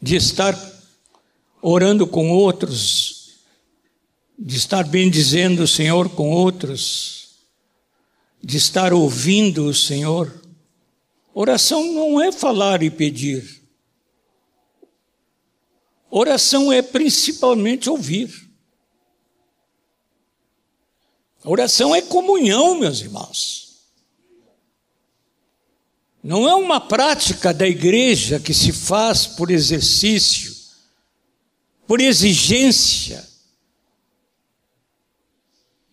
de 0.00 0.14
estar 0.14 0.56
orando 1.60 2.06
com 2.06 2.30
outros, 2.30 3.40
de 4.38 4.56
estar 4.56 4.84
bendizendo 4.84 5.64
o 5.64 5.66
Senhor 5.66 6.08
com 6.10 6.30
outros, 6.30 7.30
de 8.40 8.58
estar 8.58 8.92
ouvindo 8.92 9.64
o 9.64 9.74
Senhor. 9.74 10.40
Oração 11.34 11.92
não 11.92 12.22
é 12.22 12.30
falar 12.30 12.84
e 12.84 12.88
pedir. 12.88 13.60
Oração 16.08 16.72
é 16.72 16.80
principalmente 16.80 17.90
ouvir. 17.90 18.48
Oração 21.42 21.92
é 21.92 22.02
comunhão, 22.02 22.78
meus 22.78 23.00
irmãos. 23.00 23.67
Não 26.28 26.46
é 26.46 26.54
uma 26.54 26.78
prática 26.78 27.54
da 27.54 27.66
igreja 27.66 28.38
que 28.38 28.52
se 28.52 28.70
faz 28.70 29.26
por 29.26 29.50
exercício, 29.50 30.54
por 31.86 32.02
exigência 32.02 33.26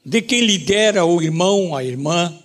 de 0.05 0.21
quem 0.21 0.45
lidera 0.45 1.05
o 1.05 1.21
irmão, 1.21 1.73
a 1.73 1.85
irmã. 1.85 2.37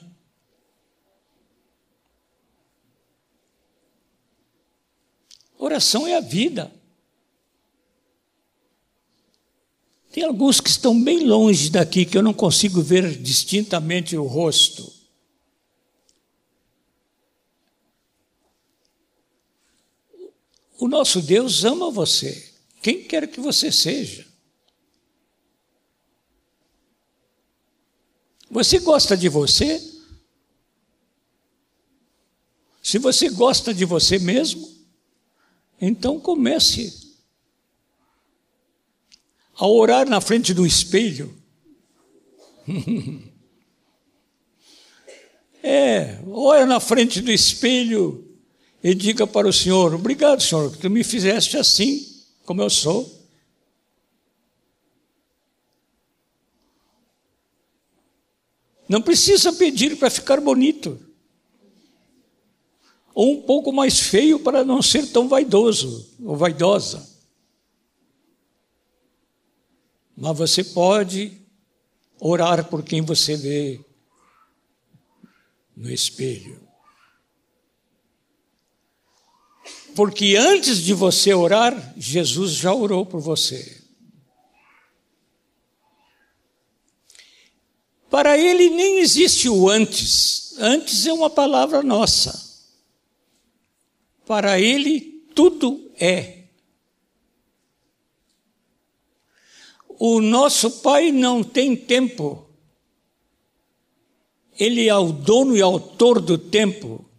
Oração 5.58 6.06
é 6.06 6.16
a 6.16 6.20
vida. 6.20 6.72
Tem 10.12 10.22
alguns 10.22 10.60
que 10.60 10.70
estão 10.70 11.02
bem 11.02 11.26
longe 11.26 11.70
daqui 11.70 12.06
que 12.06 12.16
eu 12.16 12.22
não 12.22 12.32
consigo 12.32 12.80
ver 12.80 13.16
distintamente 13.20 14.16
o 14.16 14.28
rosto. 14.28 14.99
O 20.80 20.88
nosso 20.88 21.20
Deus 21.20 21.62
ama 21.62 21.90
você, 21.90 22.54
quem 22.80 23.04
quer 23.04 23.28
que 23.28 23.38
você 23.38 23.70
seja. 23.70 24.26
Você 28.50 28.78
gosta 28.78 29.14
de 29.14 29.28
você? 29.28 29.78
Se 32.82 32.96
você 32.96 33.28
gosta 33.28 33.74
de 33.74 33.84
você 33.84 34.18
mesmo, 34.18 34.66
então 35.78 36.18
comece 36.18 37.14
a 39.54 39.66
orar 39.66 40.08
na 40.08 40.22
frente 40.22 40.54
do 40.54 40.64
espelho. 40.64 41.38
é, 45.62 46.18
olha 46.26 46.64
na 46.64 46.80
frente 46.80 47.20
do 47.20 47.30
espelho 47.30 48.29
e 48.82 48.94
diga 48.94 49.26
para 49.26 49.48
o 49.48 49.52
Senhor: 49.52 49.94
Obrigado, 49.94 50.42
Senhor, 50.42 50.70
que 50.72 50.78
tu 50.78 50.90
me 50.90 51.04
fizeste 51.04 51.56
assim, 51.56 52.06
como 52.44 52.62
eu 52.62 52.70
sou. 52.70 53.18
Não 58.88 59.00
precisa 59.00 59.52
pedir 59.52 59.96
para 59.96 60.10
ficar 60.10 60.40
bonito. 60.40 60.98
Ou 63.14 63.38
um 63.38 63.42
pouco 63.42 63.72
mais 63.72 64.00
feio 64.00 64.40
para 64.40 64.64
não 64.64 64.82
ser 64.82 65.06
tão 65.12 65.28
vaidoso 65.28 66.16
ou 66.24 66.36
vaidosa. 66.36 67.08
Mas 70.16 70.36
você 70.36 70.64
pode 70.64 71.40
orar 72.18 72.68
por 72.68 72.82
quem 72.82 73.00
você 73.00 73.36
vê 73.36 73.80
no 75.76 75.90
espelho. 75.90 76.69
Porque 80.00 80.34
antes 80.34 80.82
de 80.82 80.94
você 80.94 81.34
orar, 81.34 81.92
Jesus 81.94 82.52
já 82.52 82.72
orou 82.72 83.04
por 83.04 83.20
você. 83.20 83.82
Para 88.08 88.38
ele 88.38 88.70
nem 88.70 89.00
existe 89.00 89.46
o 89.46 89.68
antes. 89.68 90.54
Antes 90.58 91.06
é 91.06 91.12
uma 91.12 91.28
palavra 91.28 91.82
nossa. 91.82 92.64
Para 94.24 94.58
ele 94.58 95.22
tudo 95.34 95.92
é. 96.00 96.44
o 99.98 100.22
nosso 100.22 100.80
Pai 100.80 101.12
não 101.12 101.44
tem 101.44 101.76
tempo. 101.76 102.48
Ele 104.58 104.88
é 104.88 104.96
o 104.96 105.12
dono 105.12 105.54
e 105.54 105.60
autor 105.60 106.22
do 106.22 106.38
tempo. 106.38 107.09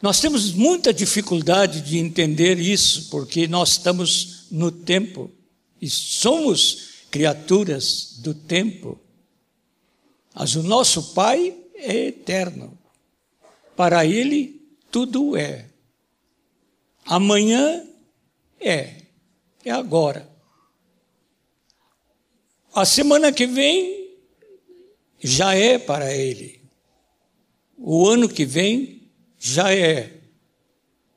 Nós 0.00 0.20
temos 0.20 0.52
muita 0.52 0.92
dificuldade 0.92 1.80
de 1.80 1.98
entender 1.98 2.58
isso, 2.58 3.08
porque 3.10 3.48
nós 3.48 3.70
estamos 3.70 4.46
no 4.50 4.70
tempo 4.70 5.30
e 5.80 5.88
somos 5.90 7.06
criaturas 7.10 8.18
do 8.18 8.32
tempo. 8.32 9.00
Mas 10.34 10.54
o 10.54 10.62
nosso 10.62 11.14
Pai 11.14 11.56
é 11.74 12.06
eterno. 12.06 12.78
Para 13.76 14.06
Ele, 14.06 14.60
tudo 14.90 15.36
é. 15.36 15.66
Amanhã 17.04 17.84
é 18.60 18.98
é 19.68 19.70
agora. 19.70 20.28
A 22.74 22.84
semana 22.84 23.32
que 23.32 23.46
vem 23.46 24.16
já 25.20 25.54
é 25.54 25.78
para 25.78 26.14
ele. 26.14 26.60
O 27.76 28.06
ano 28.08 28.28
que 28.28 28.44
vem 28.44 28.97
já 29.38 29.72
é. 29.72 30.20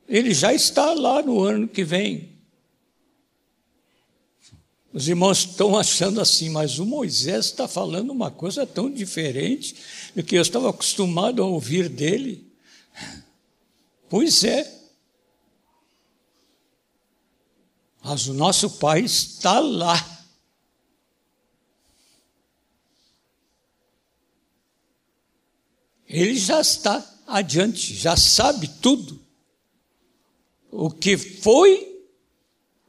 Ele 0.07 0.33
já 0.33 0.53
está 0.53 0.93
lá 0.93 1.21
no 1.21 1.41
ano 1.41 1.67
que 1.67 1.83
vem. 1.83 2.31
Os 4.93 5.07
irmãos 5.07 5.39
estão 5.39 5.77
achando 5.77 6.19
assim, 6.19 6.49
mas 6.49 6.77
o 6.77 6.85
Moisés 6.85 7.45
está 7.45 7.67
falando 7.67 8.11
uma 8.11 8.29
coisa 8.29 8.67
tão 8.67 8.91
diferente 8.91 9.75
do 10.13 10.21
que 10.21 10.35
eu 10.35 10.41
estava 10.41 10.69
acostumado 10.69 11.41
a 11.41 11.45
ouvir 11.45 11.87
dele. 11.87 12.45
Pois 14.09 14.43
é. 14.43 14.79
Mas 18.03 18.27
o 18.27 18.33
nosso 18.33 18.69
Pai 18.71 19.01
está 19.01 19.59
lá. 19.59 20.25
Ele 26.05 26.35
já 26.35 26.59
está 26.59 26.99
adiante, 27.37 27.93
já 27.93 28.15
sabe 28.15 28.67
tudo. 28.67 29.19
O 30.71 30.89
que 30.89 31.17
foi, 31.17 32.05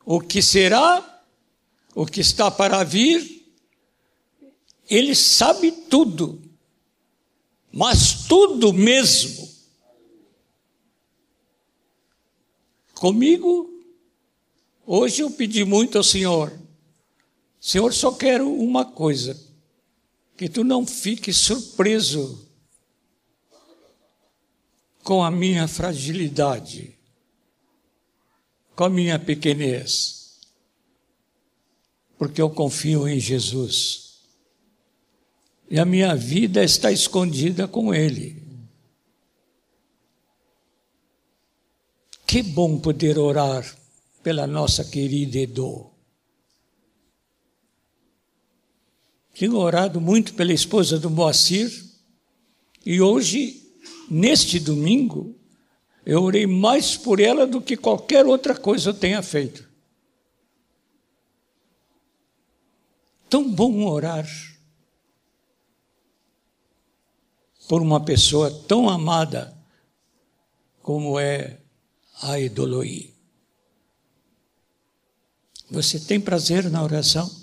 o 0.05 0.21
que 0.21 0.41
será, 0.41 1.25
o 1.95 2.07
que 2.07 2.21
está 2.21 2.51
para 2.51 2.85
vir. 2.85 3.43
Ele 4.89 5.15
sabe 5.15 5.73
tudo. 5.73 6.41
Mas 7.73 8.27
tudo 8.29 8.73
mesmo. 8.73 9.51
Comigo 12.95 13.73
Hoje 14.87 15.23
eu 15.23 15.31
pedi 15.31 15.65
muito 15.65 15.97
ao 15.97 16.05
Senhor. 16.05 16.53
Senhor, 17.61 17.93
só 17.95 18.13
quero 18.13 18.53
uma 18.53 18.85
coisa: 18.85 19.39
que 20.37 20.49
tu 20.49 20.65
não 20.65 20.87
fiques 20.87 21.37
surpreso 21.37 22.47
com 25.03 25.23
a 25.23 25.31
minha 25.31 25.67
fragilidade, 25.67 26.97
com 28.77 28.85
a 28.85 28.91
minha 28.91 29.19
pequenez, 29.19 30.41
porque 32.17 32.41
eu 32.41 32.51
confio 32.51 33.09
em 33.09 33.19
Jesus. 33.19 34.21
E 35.69 35.79
a 35.79 35.85
minha 35.85 36.15
vida 36.15 36.63
está 36.63 36.93
escondida 36.93 37.67
com 37.67 37.95
Ele. 37.95 38.43
Que 42.27 42.43
bom 42.43 42.79
poder 42.79 43.19
orar 43.19 43.77
pela 44.23 44.47
nossa 44.47 44.85
querida 44.85 45.39
Edo. 45.39 45.91
Tenho 49.35 49.57
orado 49.57 50.01
muito 50.01 50.35
pela 50.35 50.53
esposa 50.53 50.99
do 50.99 51.11
Moacir 51.11 51.71
e 52.85 53.01
hoje, 53.01 53.62
neste 54.11 54.59
domingo, 54.59 55.35
eu 56.05 56.23
orei 56.23 56.47
mais 56.47 56.97
por 56.97 57.21
ela 57.21 57.47
do 57.47 57.61
que 57.61 57.77
qualquer 57.77 58.27
outra 58.27 58.55
coisa 58.55 58.91
eu 58.91 58.95
tenha 58.95 59.23
feito. 59.23 59.69
Tão 63.29 63.51
bom 63.51 63.87
orar 63.87 64.27
por 67.69 67.81
uma 67.81 68.05
pessoa 68.05 68.51
tão 68.69 68.89
amada 68.91 69.57
como 70.83 71.19
é 71.19 71.61
a 72.21 72.39
Edoloí. 72.39 73.15
Você 75.71 75.99
tem 75.99 76.21
prazer 76.21 76.69
na 76.71 76.83
oração? 76.83 77.42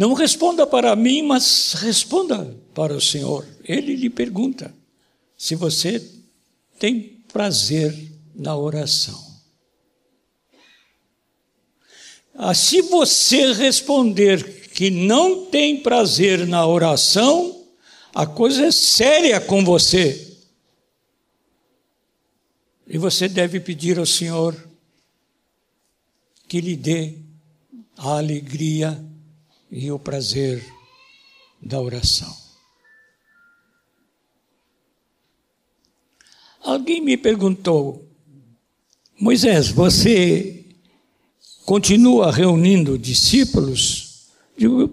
Não 0.00 0.14
responda 0.14 0.66
para 0.66 0.96
mim, 0.96 1.20
mas 1.20 1.74
responda 1.74 2.56
para 2.72 2.94
o 2.94 3.00
Senhor. 3.02 3.46
Ele 3.62 3.94
lhe 3.94 4.08
pergunta 4.08 4.74
se 5.36 5.54
você 5.54 6.02
tem 6.78 7.22
prazer 7.30 7.94
na 8.34 8.56
oração. 8.56 9.22
Ah, 12.34 12.54
se 12.54 12.80
você 12.80 13.52
responder 13.52 14.70
que 14.70 14.88
não 14.88 15.44
tem 15.44 15.82
prazer 15.82 16.46
na 16.46 16.66
oração, 16.66 17.62
a 18.14 18.24
coisa 18.24 18.68
é 18.68 18.70
séria 18.70 19.38
com 19.38 19.62
você. 19.62 20.34
E 22.86 22.96
você 22.96 23.28
deve 23.28 23.60
pedir 23.60 23.98
ao 23.98 24.06
Senhor 24.06 24.56
que 26.48 26.58
lhe 26.58 26.74
dê 26.74 27.18
a 27.98 28.16
alegria 28.16 29.09
e 29.70 29.90
o 29.90 29.98
prazer 29.98 30.64
da 31.62 31.80
oração. 31.80 32.34
Alguém 36.62 37.00
me 37.00 37.16
perguntou, 37.16 38.06
Moisés, 39.18 39.68
você 39.68 40.64
continua 41.64 42.30
reunindo 42.30 42.98
discípulos? 42.98 44.28
Digo, 44.56 44.90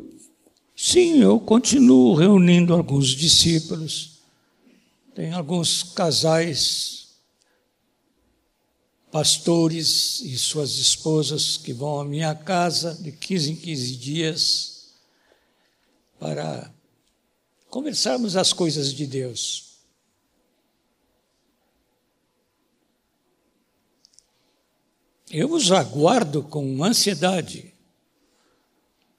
sim, 0.76 1.22
eu 1.22 1.40
continuo 1.40 2.16
reunindo 2.16 2.74
alguns 2.74 3.10
discípulos. 3.10 4.20
Tem 5.14 5.34
alguns 5.34 5.84
casais 5.84 6.97
pastores 9.18 10.22
e 10.22 10.38
suas 10.38 10.78
esposas 10.78 11.58
que 11.58 11.74
vão 11.74 12.00
à 12.00 12.06
minha 12.06 12.36
casa 12.36 12.94
de 12.94 13.12
15 13.12 13.52
em 13.52 13.56
15 13.56 13.96
dias 13.96 14.92
para 16.20 16.72
conversarmos 17.68 18.36
as 18.36 18.54
coisas 18.54 18.94
de 18.94 19.08
Deus. 19.08 19.80
Eu 25.32 25.52
os 25.52 25.72
aguardo 25.72 26.44
com 26.44 26.84
ansiedade, 26.84 27.74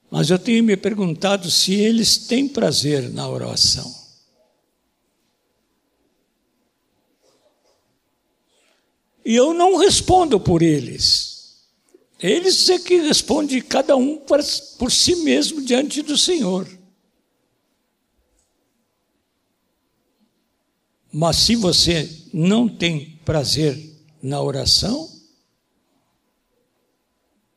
mas 0.09 0.31
eu 0.31 0.39
tenho 0.39 0.63
me 0.63 0.77
perguntado 0.77 1.51
se 1.51 1.75
eles 1.75 2.19
têm 2.19 2.49
prazer 2.49 3.11
na 3.11 3.29
oração. 3.29 3.93
E 9.29 9.37
eu 9.37 9.53
não 9.53 9.77
respondo 9.77 10.41
por 10.41 10.63
eles. 10.63 11.67
Eles 12.19 12.67
é 12.71 12.79
que 12.79 12.97
respondem 12.97 13.61
cada 13.61 13.95
um 13.95 14.17
por 14.17 14.91
si 14.91 15.17
mesmo 15.17 15.61
diante 15.61 16.01
do 16.01 16.17
Senhor. 16.17 16.67
Mas 21.13 21.37
se 21.37 21.57
você 21.57 22.09
não 22.33 22.67
tem 22.67 23.21
prazer 23.23 23.79
na 24.23 24.41
oração, 24.41 25.07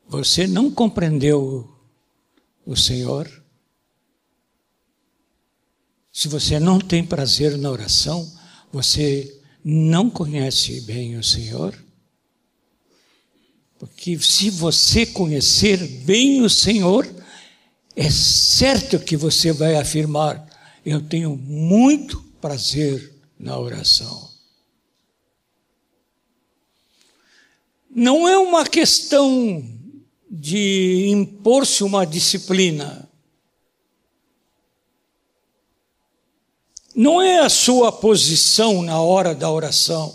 você 0.10 0.46
não 0.48 0.70
compreendeu 0.70 1.74
o 2.66 2.76
Senhor. 2.76 3.32
Se 6.12 6.28
você 6.28 6.60
não 6.60 6.80
tem 6.80 7.02
prazer 7.02 7.58
na 7.58 7.72
oração, 7.72 8.30
você 8.74 9.40
não 9.63 10.10
conhece 10.10 10.82
bem 10.82 11.17
o 11.17 11.24
Senhor. 11.24 11.78
Porque 13.78 14.17
se 14.19 14.50
você 14.50 15.06
conhecer 15.06 15.78
bem 16.04 16.41
o 16.41 16.50
Senhor, 16.50 17.08
é 17.95 18.10
certo 18.10 19.00
que 19.00 19.17
você 19.17 19.52
vai 19.52 19.76
afirmar: 19.76 20.47
Eu 20.86 21.02
tenho 21.02 21.36
muito 21.36 22.21
prazer 22.39 23.13
na 23.39 23.58
oração. 23.58 24.30
Não 27.89 28.28
é 28.28 28.38
uma 28.38 28.65
questão 28.65 29.63
de 30.30 31.08
impor-se 31.10 31.84
uma 31.84 32.06
disciplina. 32.06 33.11
Não 36.95 37.21
é 37.21 37.39
a 37.39 37.49
sua 37.49 37.91
posição 37.91 38.82
na 38.82 39.01
hora 39.01 39.34
da 39.34 39.49
oração. 39.49 40.13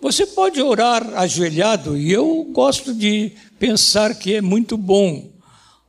Você 0.00 0.26
pode 0.26 0.62
orar 0.62 1.14
ajoelhado, 1.18 1.96
e 1.96 2.12
eu 2.12 2.44
gosto 2.52 2.94
de 2.94 3.32
pensar 3.58 4.14
que 4.14 4.34
é 4.34 4.40
muito 4.40 4.76
bom 4.76 5.30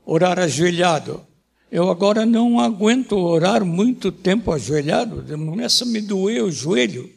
orar 0.05 0.39
ajoelhado. 0.39 1.25
Eu 1.71 1.89
agora 1.89 2.25
não 2.25 2.60
aguento 2.60 3.17
orar 3.17 3.65
muito 3.65 4.12
tempo 4.12 4.51
ajoelhado, 4.51 5.23
começa 5.27 5.83
a 5.83 5.88
me 5.88 6.01
doer 6.01 6.43
o 6.43 6.51
joelho. 6.51 7.13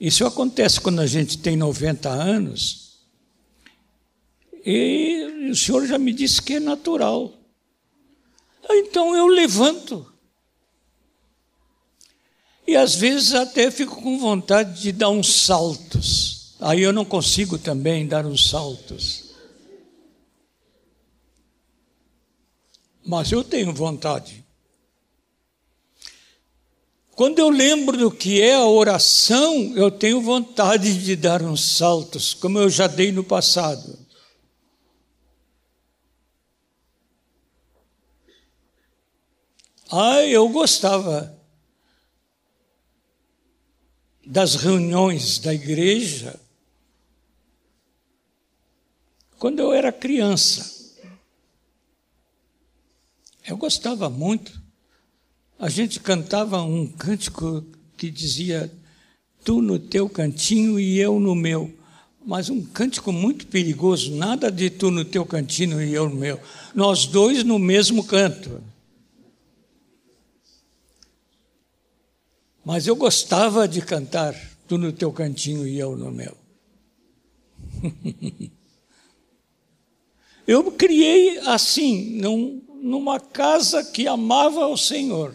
Isso 0.00 0.24
acontece 0.24 0.80
quando 0.80 1.00
a 1.00 1.06
gente 1.06 1.38
tem 1.38 1.56
90 1.56 2.08
anos. 2.08 3.00
E 4.64 5.50
o 5.50 5.56
senhor 5.56 5.86
já 5.86 5.98
me 5.98 6.12
disse 6.12 6.40
que 6.40 6.54
é 6.54 6.60
natural. 6.60 7.37
Então 8.70 9.16
eu 9.16 9.26
levanto. 9.26 10.06
E 12.66 12.76
às 12.76 12.94
vezes 12.94 13.34
até 13.34 13.70
fico 13.70 14.02
com 14.02 14.18
vontade 14.18 14.80
de 14.80 14.92
dar 14.92 15.08
uns 15.08 15.32
saltos. 15.32 16.56
Aí 16.60 16.82
eu 16.82 16.92
não 16.92 17.04
consigo 17.04 17.58
também 17.58 18.06
dar 18.06 18.26
uns 18.26 18.50
saltos. 18.50 19.28
mas 23.08 23.32
eu 23.32 23.42
tenho 23.42 23.72
vontade. 23.72 24.44
Quando 27.12 27.38
eu 27.38 27.48
lembro 27.48 27.96
do 27.96 28.10
que 28.10 28.42
é 28.42 28.54
a 28.54 28.66
oração, 28.66 29.72
eu 29.74 29.90
tenho 29.90 30.20
vontade 30.20 31.02
de 31.02 31.16
dar 31.16 31.42
uns 31.42 31.76
saltos, 31.76 32.34
como 32.34 32.58
eu 32.58 32.68
já 32.68 32.86
dei 32.86 33.10
no 33.10 33.24
passado. 33.24 33.97
Ah, 39.90 40.22
eu 40.22 40.48
gostava 40.50 41.34
das 44.26 44.54
reuniões 44.56 45.38
da 45.38 45.54
igreja 45.54 46.38
quando 49.38 49.60
eu 49.60 49.72
era 49.72 49.90
criança. 49.90 50.76
Eu 53.46 53.56
gostava 53.56 54.10
muito. 54.10 54.60
A 55.58 55.70
gente 55.70 56.00
cantava 56.00 56.60
um 56.60 56.86
cântico 56.86 57.64
que 57.96 58.10
dizia: 58.10 58.70
Tu 59.42 59.62
no 59.62 59.78
teu 59.78 60.06
cantinho 60.06 60.78
e 60.78 60.98
eu 60.98 61.18
no 61.18 61.34
meu. 61.34 61.74
Mas 62.26 62.50
um 62.50 62.62
cântico 62.62 63.10
muito 63.10 63.46
perigoso, 63.46 64.14
nada 64.14 64.52
de 64.52 64.68
tu 64.68 64.90
no 64.90 65.02
teu 65.02 65.24
cantinho 65.24 65.80
e 65.80 65.94
eu 65.94 66.10
no 66.10 66.16
meu. 66.16 66.38
Nós 66.74 67.06
dois 67.06 67.42
no 67.42 67.58
mesmo 67.58 68.04
canto. 68.04 68.62
Mas 72.68 72.86
eu 72.86 72.94
gostava 72.94 73.66
de 73.66 73.80
cantar 73.80 74.34
tu 74.66 74.76
no 74.76 74.92
teu 74.92 75.10
cantinho 75.10 75.66
e 75.66 75.78
eu 75.78 75.96
no 75.96 76.12
meu. 76.12 76.36
eu 80.46 80.70
criei 80.72 81.38
assim, 81.46 82.20
não 82.20 82.60
numa 82.82 83.18
casa 83.18 83.82
que 83.82 84.06
amava 84.06 84.66
o 84.66 84.76
Senhor. 84.76 85.34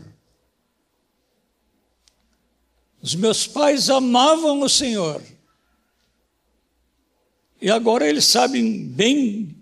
Os 3.01 3.15
meus 3.15 3.47
pais 3.47 3.89
amavam 3.89 4.61
o 4.61 4.69
Senhor. 4.69 5.19
E 7.59 7.71
agora 7.71 8.07
eles 8.07 8.25
sabem 8.25 8.85
bem 8.85 9.55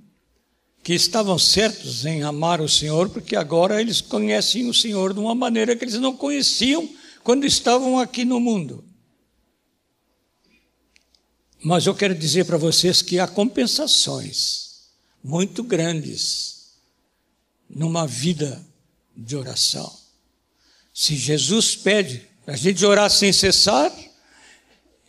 que 0.84 0.94
estavam 0.94 1.40
certos 1.40 2.06
em 2.06 2.22
amar 2.22 2.60
o 2.60 2.68
Senhor, 2.68 3.08
porque 3.08 3.34
agora 3.34 3.80
eles 3.80 4.02
conhecem 4.02 4.70
o 4.70 4.74
Senhor 4.74 5.14
de 5.14 5.22
uma 5.22 5.34
maneira 5.34 5.74
que 5.74 5.86
eles 5.86 5.96
não 5.96 6.14
conheciam 6.14 7.00
quando 7.24 7.46
estavam 7.46 8.00
aqui 8.00 8.26
no 8.26 8.40
mundo. 8.40 8.84
Mas 11.64 11.86
eu 11.86 11.94
quero 11.94 12.16
dizer 12.16 12.46
para 12.46 12.58
vocês 12.58 13.02
que 13.02 13.20
há 13.20 13.28
compensações 13.28 14.90
muito 15.24 15.64
grandes 15.64 16.72
numa 17.70 18.08
vida 18.08 18.66
de 19.16 19.36
oração. 19.36 19.96
Se 20.94 21.16
Jesus 21.16 21.76
pede 21.76 22.28
a 22.48 22.56
gente 22.56 22.84
orar 22.86 23.10
sem 23.10 23.32
cessar, 23.32 23.94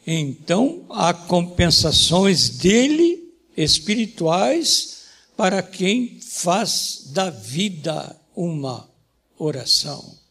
então 0.07 0.85
há 0.91 1.15
compensações 1.15 2.51
dele 2.51 3.33
espirituais 3.57 5.05
para 5.37 5.63
quem 5.63 6.21
faz 6.21 7.05
da 7.07 7.31
vida 7.31 8.19
uma 8.35 8.89
oração. 9.39 10.22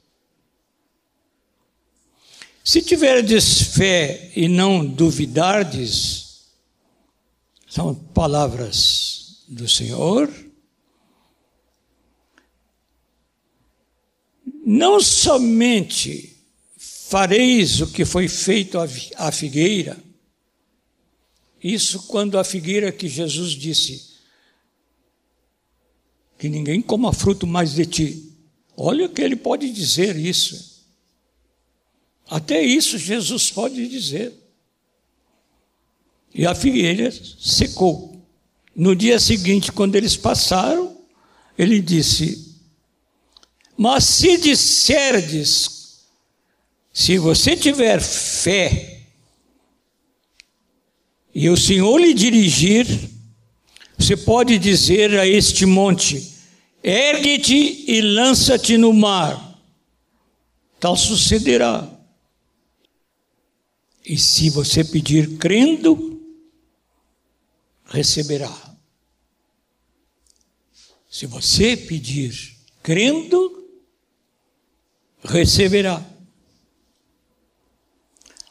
Se 2.64 2.82
tiverdes 2.82 3.62
fé 3.62 4.32
e 4.36 4.48
não 4.48 4.86
duvidardes, 4.86 6.52
são 7.68 7.96
palavras 7.96 9.44
do 9.48 9.68
Senhor, 9.68 10.30
Não 14.64 15.02
somente 15.02 16.38
fareis 16.78 17.82
o 17.82 17.88
que 17.88 18.06
foi 18.06 18.28
feito 18.28 18.78
à 19.18 19.32
figueira, 19.32 20.02
isso 21.62 22.08
quando 22.08 22.40
a 22.40 22.44
figueira 22.44 22.92
que 22.92 23.08
Jesus 23.08 23.52
disse 23.52 24.12
que 26.38 26.48
ninguém 26.48 26.82
coma 26.82 27.12
fruto 27.12 27.46
mais 27.46 27.74
de 27.74 27.86
ti. 27.86 28.34
Olha 28.78 29.10
que 29.10 29.22
ele 29.22 29.36
pode 29.36 29.70
dizer 29.72 30.16
isso. 30.16 30.71
Até 32.32 32.64
isso 32.64 32.98
Jesus 32.98 33.52
pode 33.52 33.86
dizer. 33.90 34.34
E 36.34 36.48
a 36.48 36.56
figueira 36.56 37.12
secou. 37.38 38.26
No 38.74 38.96
dia 38.96 39.20
seguinte, 39.20 39.70
quando 39.70 39.98
eles 39.98 40.16
passaram, 40.16 40.98
ele 41.58 41.82
disse: 41.82 42.52
mas 43.78 44.04
se 44.06 44.38
disserdes, 44.38 46.06
se 46.94 47.18
você 47.18 47.58
tiver 47.58 48.00
fé, 48.00 49.08
e 51.34 51.50
o 51.50 51.58
Senhor 51.58 51.98
lhe 51.98 52.14
dirigir, 52.14 52.88
você 53.98 54.16
pode 54.16 54.58
dizer 54.58 55.20
a 55.20 55.28
este 55.28 55.66
monte: 55.66 56.32
ergue-te 56.84 57.86
e 57.92 58.02
lança-te 58.02 58.78
no 58.78 58.94
mar. 58.94 59.60
Tal 60.80 60.96
sucederá. 60.96 62.01
E 64.12 64.18
se 64.18 64.50
você 64.50 64.84
pedir 64.84 65.38
crendo, 65.38 66.22
receberá. 67.86 68.54
Se 71.10 71.26
você 71.26 71.78
pedir 71.78 72.58
crendo, 72.84 73.70
receberá. 75.24 76.06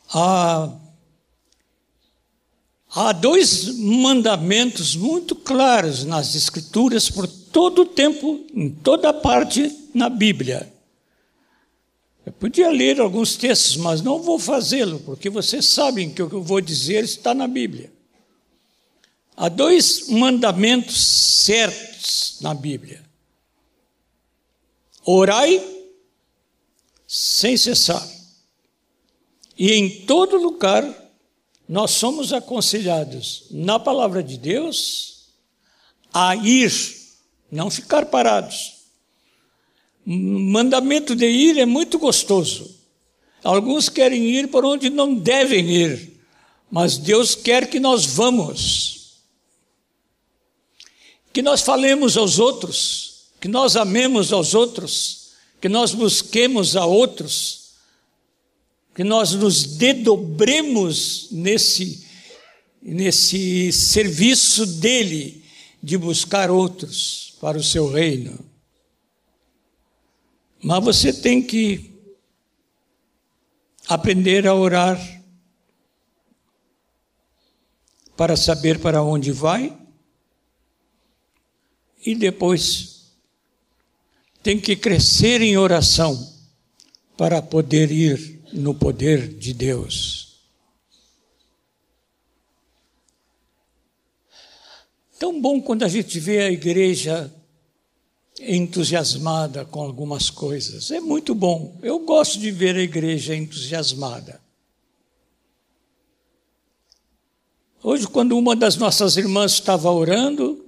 Há, 0.08 0.74
há 2.94 3.12
dois 3.12 3.76
mandamentos 3.76 4.96
muito 4.96 5.36
claros 5.36 6.06
nas 6.06 6.34
Escrituras 6.34 7.10
por 7.10 7.26
todo 7.26 7.82
o 7.82 7.86
tempo, 7.86 8.46
em 8.54 8.70
toda 8.70 9.12
parte 9.12 9.90
na 9.92 10.08
Bíblia. 10.08 10.72
Eu 12.30 12.34
podia 12.34 12.70
ler 12.70 13.00
alguns 13.00 13.34
textos, 13.34 13.76
mas 13.76 14.02
não 14.02 14.22
vou 14.22 14.38
fazê-lo, 14.38 15.00
porque 15.00 15.28
vocês 15.28 15.66
sabem 15.66 16.14
que 16.14 16.22
o 16.22 16.28
que 16.28 16.36
eu 16.36 16.42
vou 16.44 16.60
dizer 16.60 17.02
está 17.02 17.34
na 17.34 17.48
Bíblia. 17.48 17.92
Há 19.36 19.48
dois 19.48 20.08
mandamentos 20.08 20.96
certos 21.44 22.38
na 22.40 22.54
Bíblia: 22.54 23.04
orai 25.04 25.60
sem 27.04 27.56
cessar, 27.56 28.08
e 29.58 29.72
em 29.72 30.06
todo 30.06 30.36
lugar 30.36 30.84
nós 31.68 31.90
somos 31.90 32.32
aconselhados, 32.32 33.46
na 33.50 33.76
palavra 33.80 34.22
de 34.22 34.38
Deus, 34.38 35.32
a 36.14 36.36
ir, 36.36 36.72
não 37.50 37.68
ficar 37.68 38.06
parados 38.06 38.79
mandamento 40.06 41.14
de 41.14 41.26
ir 41.26 41.58
é 41.58 41.66
muito 41.66 41.98
gostoso. 41.98 42.78
Alguns 43.42 43.88
querem 43.88 44.24
ir 44.30 44.48
por 44.48 44.64
onde 44.64 44.90
não 44.90 45.14
devem 45.14 45.70
ir, 45.70 46.20
mas 46.70 46.98
Deus 46.98 47.34
quer 47.34 47.68
que 47.68 47.80
nós 47.80 48.06
vamos. 48.06 49.20
Que 51.32 51.42
nós 51.42 51.62
falemos 51.62 52.16
aos 52.16 52.38
outros, 52.38 53.28
que 53.40 53.48
nós 53.48 53.76
amemos 53.76 54.32
aos 54.32 54.54
outros, 54.54 55.30
que 55.60 55.68
nós 55.68 55.92
busquemos 55.94 56.76
a 56.76 56.84
outros, 56.84 57.60
que 58.94 59.04
nós 59.04 59.32
nos 59.32 59.64
dedobremos 59.64 61.28
nesse, 61.30 62.06
nesse 62.82 63.72
serviço 63.72 64.66
dele 64.66 65.42
de 65.82 65.96
buscar 65.96 66.50
outros 66.50 67.34
para 67.40 67.56
o 67.56 67.62
seu 67.62 67.90
reino. 67.90 68.49
Mas 70.62 70.84
você 70.84 71.12
tem 71.12 71.42
que 71.42 71.98
aprender 73.88 74.46
a 74.46 74.54
orar 74.54 74.98
para 78.16 78.36
saber 78.36 78.78
para 78.78 79.02
onde 79.02 79.32
vai 79.32 79.76
e 82.04 82.14
depois 82.14 83.14
tem 84.42 84.60
que 84.60 84.76
crescer 84.76 85.40
em 85.40 85.56
oração 85.56 86.38
para 87.16 87.40
poder 87.40 87.90
ir 87.90 88.42
no 88.52 88.74
poder 88.74 89.28
de 89.28 89.54
Deus. 89.54 90.40
Tão 95.18 95.40
bom 95.40 95.60
quando 95.60 95.82
a 95.82 95.88
gente 95.88 96.18
vê 96.18 96.40
a 96.40 96.50
igreja 96.50 97.34
entusiasmada 98.40 99.64
com 99.64 99.82
algumas 99.82 100.30
coisas. 100.30 100.90
É 100.90 101.00
muito 101.00 101.34
bom. 101.34 101.76
Eu 101.82 102.00
gosto 102.00 102.38
de 102.38 102.50
ver 102.50 102.76
a 102.76 102.82
igreja 102.82 103.34
entusiasmada. 103.36 104.40
Hoje, 107.82 108.06
quando 108.06 108.36
uma 108.36 108.56
das 108.56 108.76
nossas 108.76 109.16
irmãs 109.16 109.52
estava 109.52 109.90
orando, 109.90 110.64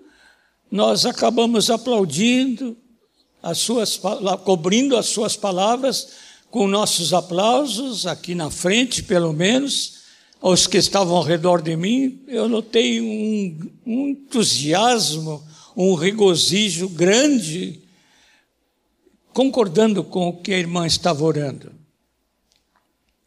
nós 0.70 1.04
acabamos 1.04 1.70
aplaudindo 1.70 2.76
as 3.42 3.58
suas, 3.58 4.00
cobrindo 4.44 4.96
as 4.96 5.06
suas 5.06 5.36
palavras 5.36 6.08
com 6.50 6.66
nossos 6.66 7.12
aplausos 7.12 8.06
aqui 8.06 8.34
na 8.34 8.50
frente, 8.50 9.02
pelo 9.02 9.32
menos, 9.32 10.02
aos 10.40 10.66
que 10.66 10.76
estavam 10.76 11.16
ao 11.16 11.22
redor 11.22 11.60
de 11.60 11.76
mim. 11.76 12.22
Eu 12.26 12.48
notei 12.48 13.00
um, 13.00 13.70
um 13.86 14.08
entusiasmo 14.08 15.42
um 15.76 15.94
regozijo 15.94 16.88
grande, 16.88 17.82
concordando 19.32 20.04
com 20.04 20.28
o 20.28 20.36
que 20.36 20.52
a 20.52 20.58
irmã 20.58 20.86
estava 20.86 21.24
orando. 21.24 21.72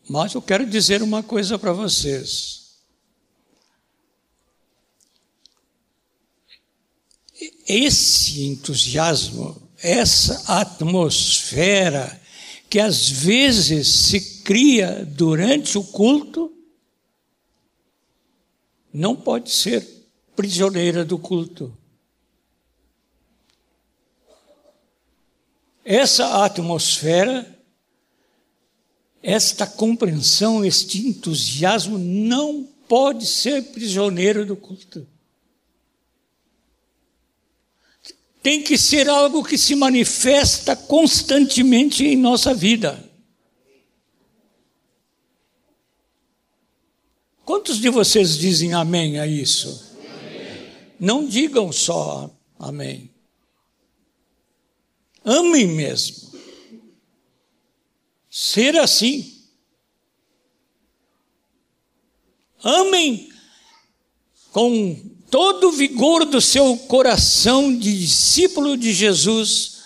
Mas 0.07 0.33
eu 0.33 0.41
quero 0.41 0.65
dizer 0.65 1.01
uma 1.01 1.23
coisa 1.23 1.57
para 1.57 1.73
vocês. 1.73 2.65
Esse 7.67 8.43
entusiasmo, 8.43 9.69
essa 9.81 10.59
atmosfera 10.59 12.21
que 12.69 12.79
às 12.79 13.09
vezes 13.09 13.87
se 13.87 14.43
cria 14.43 15.03
durante 15.05 15.77
o 15.77 15.83
culto, 15.83 16.53
não 18.93 19.15
pode 19.15 19.51
ser 19.51 19.85
prisioneira 20.35 21.03
do 21.03 21.17
culto. 21.17 21.75
Essa 25.85 26.43
atmosfera, 26.43 27.47
esta 29.21 29.67
compreensão, 29.67 30.65
este 30.65 31.07
entusiasmo 31.07 31.99
não 31.99 32.67
pode 32.87 33.27
ser 33.27 33.61
prisioneiro 33.65 34.43
do 34.47 34.55
culto. 34.55 35.07
Tem 38.41 38.63
que 38.63 38.79
ser 38.79 39.07
algo 39.07 39.43
que 39.43 39.59
se 39.59 39.75
manifesta 39.75 40.75
constantemente 40.75 42.03
em 42.03 42.15
nossa 42.15 42.51
vida. 42.53 43.03
Quantos 47.43 47.79
de 47.79 47.89
vocês 47.89 48.37
dizem 48.37 48.73
amém 48.73 49.19
a 49.19 49.27
isso? 49.27 49.93
Amém. 49.99 50.71
Não 50.99 51.27
digam 51.27 51.71
só 51.71 52.29
amém. 52.57 53.14
Amem 55.25 55.67
mesmo. 55.67 56.31
Ser 58.29 58.77
assim. 58.77 59.43
Amem 62.63 63.33
com 64.51 64.95
todo 65.31 65.69
o 65.69 65.71
vigor 65.71 66.25
do 66.25 66.39
seu 66.39 66.77
coração 66.77 67.75
de 67.75 67.99
discípulo 67.99 68.77
de 68.77 68.93
Jesus, 68.93 69.83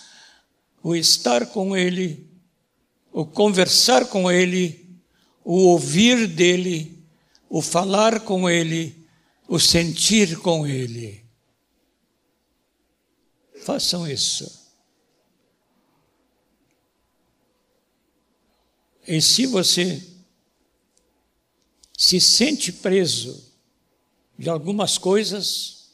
o 0.83 0.95
estar 0.95 1.47
com 1.47 1.75
Ele, 1.75 2.29
o 3.11 3.25
conversar 3.25 4.07
com 4.07 4.29
Ele, 4.29 4.87
o 5.43 5.55
ouvir 5.69 6.27
dEle, 6.27 7.03
o 7.49 7.61
falar 7.61 8.19
com 8.19 8.49
Ele, 8.49 8.95
o 9.47 9.59
sentir 9.59 10.37
com 10.37 10.67
Ele. 10.67 11.25
Façam 13.63 14.07
isso. 14.07 14.58
E 19.09 19.19
se 19.23 19.47
você 19.47 20.07
se 21.97 22.21
sente 22.21 22.71
preso 22.71 23.43
de 24.37 24.47
algumas 24.47 24.99
coisas, 24.99 25.89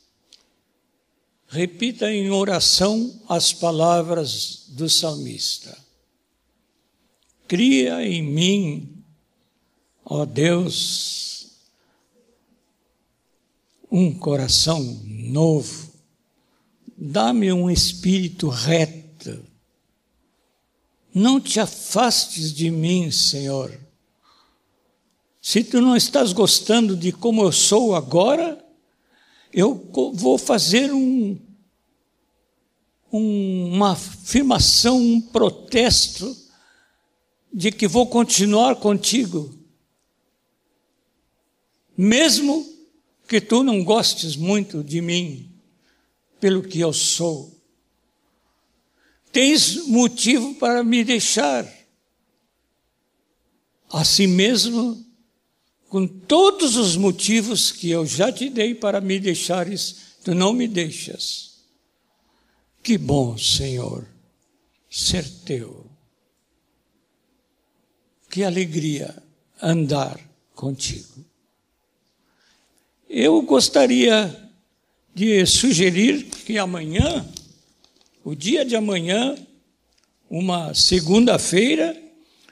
repita 1.47 2.11
em 2.11 2.29
oração 2.29 3.23
as 3.29 3.53
palavras 3.53 4.65
do 4.67 4.89
salmista. 4.89 5.81
Cria 7.47 8.05
em 8.05 8.21
mim, 8.21 9.01
ó 10.03 10.25
Deus, 10.25 11.51
um 13.89 14.13
coração 14.13 14.83
novo. 15.05 15.89
Dá-me 16.97 17.53
um 17.53 17.71
espírito 17.71 18.49
reto 18.49 19.04
não 21.15 21.39
te 21.39 21.61
afastes 21.61 22.51
de 22.51 22.69
mim, 22.69 23.09
Senhor. 23.09 23.79
Se 25.41 25.63
tu 25.63 25.79
não 25.79 25.95
estás 25.95 26.33
gostando 26.33 26.93
de 26.93 27.13
como 27.13 27.41
eu 27.41 27.53
sou 27.53 27.95
agora, 27.95 28.61
eu 29.53 29.89
vou 30.13 30.37
fazer 30.37 30.91
um, 30.91 31.39
um, 33.13 33.73
uma 33.73 33.93
afirmação, 33.93 34.97
um 34.97 35.21
protesto 35.21 36.35
de 37.53 37.71
que 37.71 37.87
vou 37.87 38.07
continuar 38.07 38.75
contigo, 38.75 39.57
mesmo 41.97 42.67
que 43.25 43.39
tu 43.39 43.63
não 43.63 43.85
gostes 43.85 44.35
muito 44.35 44.83
de 44.83 44.99
mim, 44.99 45.49
pelo 46.41 46.61
que 46.61 46.81
eu 46.81 46.91
sou 46.91 47.54
tens 49.35 49.85
motivo 49.87 50.55
para 50.55 50.81
me 50.81 51.03
deixar. 51.03 51.69
Assim 53.91 54.27
mesmo, 54.27 55.05
com 55.89 56.07
todos 56.07 56.77
os 56.77 56.95
motivos 56.95 57.69
que 57.69 57.91
eu 57.91 58.05
já 58.05 58.31
te 58.31 58.49
dei 58.49 58.73
para 58.73 59.01
me 59.01 59.19
deixares, 59.19 60.15
tu 60.23 60.33
não 60.33 60.53
me 60.53 60.69
deixas. 60.69 61.65
Que 62.81 62.97
bom, 62.97 63.37
Senhor. 63.37 64.07
ser 64.89 65.29
teu. 65.45 65.85
Que 68.29 68.41
alegria 68.45 69.21
andar 69.61 70.17
contigo. 70.53 71.25
Eu 73.09 73.41
gostaria 73.41 74.49
de 75.13 75.45
sugerir 75.45 76.23
que 76.45 76.57
amanhã, 76.57 77.29
o 78.25 78.33
dia 78.33 78.65
de 78.65 78.75
amanhã, 78.75 79.37
uma 80.27 80.73
segunda-feira, 80.73 81.95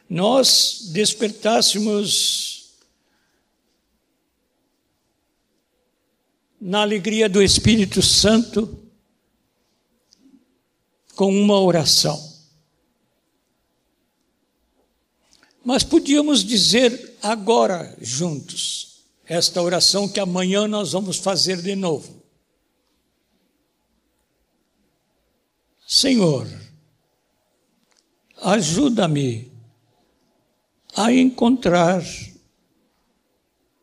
nós 0.08 0.92
despertássemos 0.94 2.76
na 6.62 6.84
alegria 6.84 7.28
do 7.28 7.42
Espírito 7.42 8.04
Santo 8.04 8.88
com 11.16 11.36
uma 11.36 11.60
oração. 11.60 12.32
Mas 15.66 15.84
podíamos 15.84 16.44
dizer 16.44 17.18
agora 17.20 17.98
juntos 18.00 19.06
esta 19.26 19.60
oração 19.60 20.08
que 20.08 20.20
amanhã 20.20 20.68
nós 20.68 20.92
vamos 20.92 21.18
fazer 21.18 21.60
de 21.64 21.76
novo. 21.76 22.23
Senhor, 25.96 26.48
ajuda-me 28.42 29.52
a 30.96 31.14
encontrar 31.14 32.04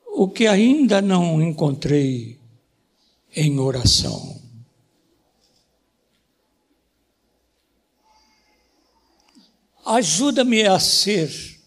o 0.06 0.28
que 0.28 0.48
ainda 0.48 1.00
não 1.00 1.40
encontrei 1.40 2.36
em 3.36 3.60
oração. 3.60 4.42
Ajuda-me 9.86 10.66
a 10.66 10.80
ser 10.80 11.62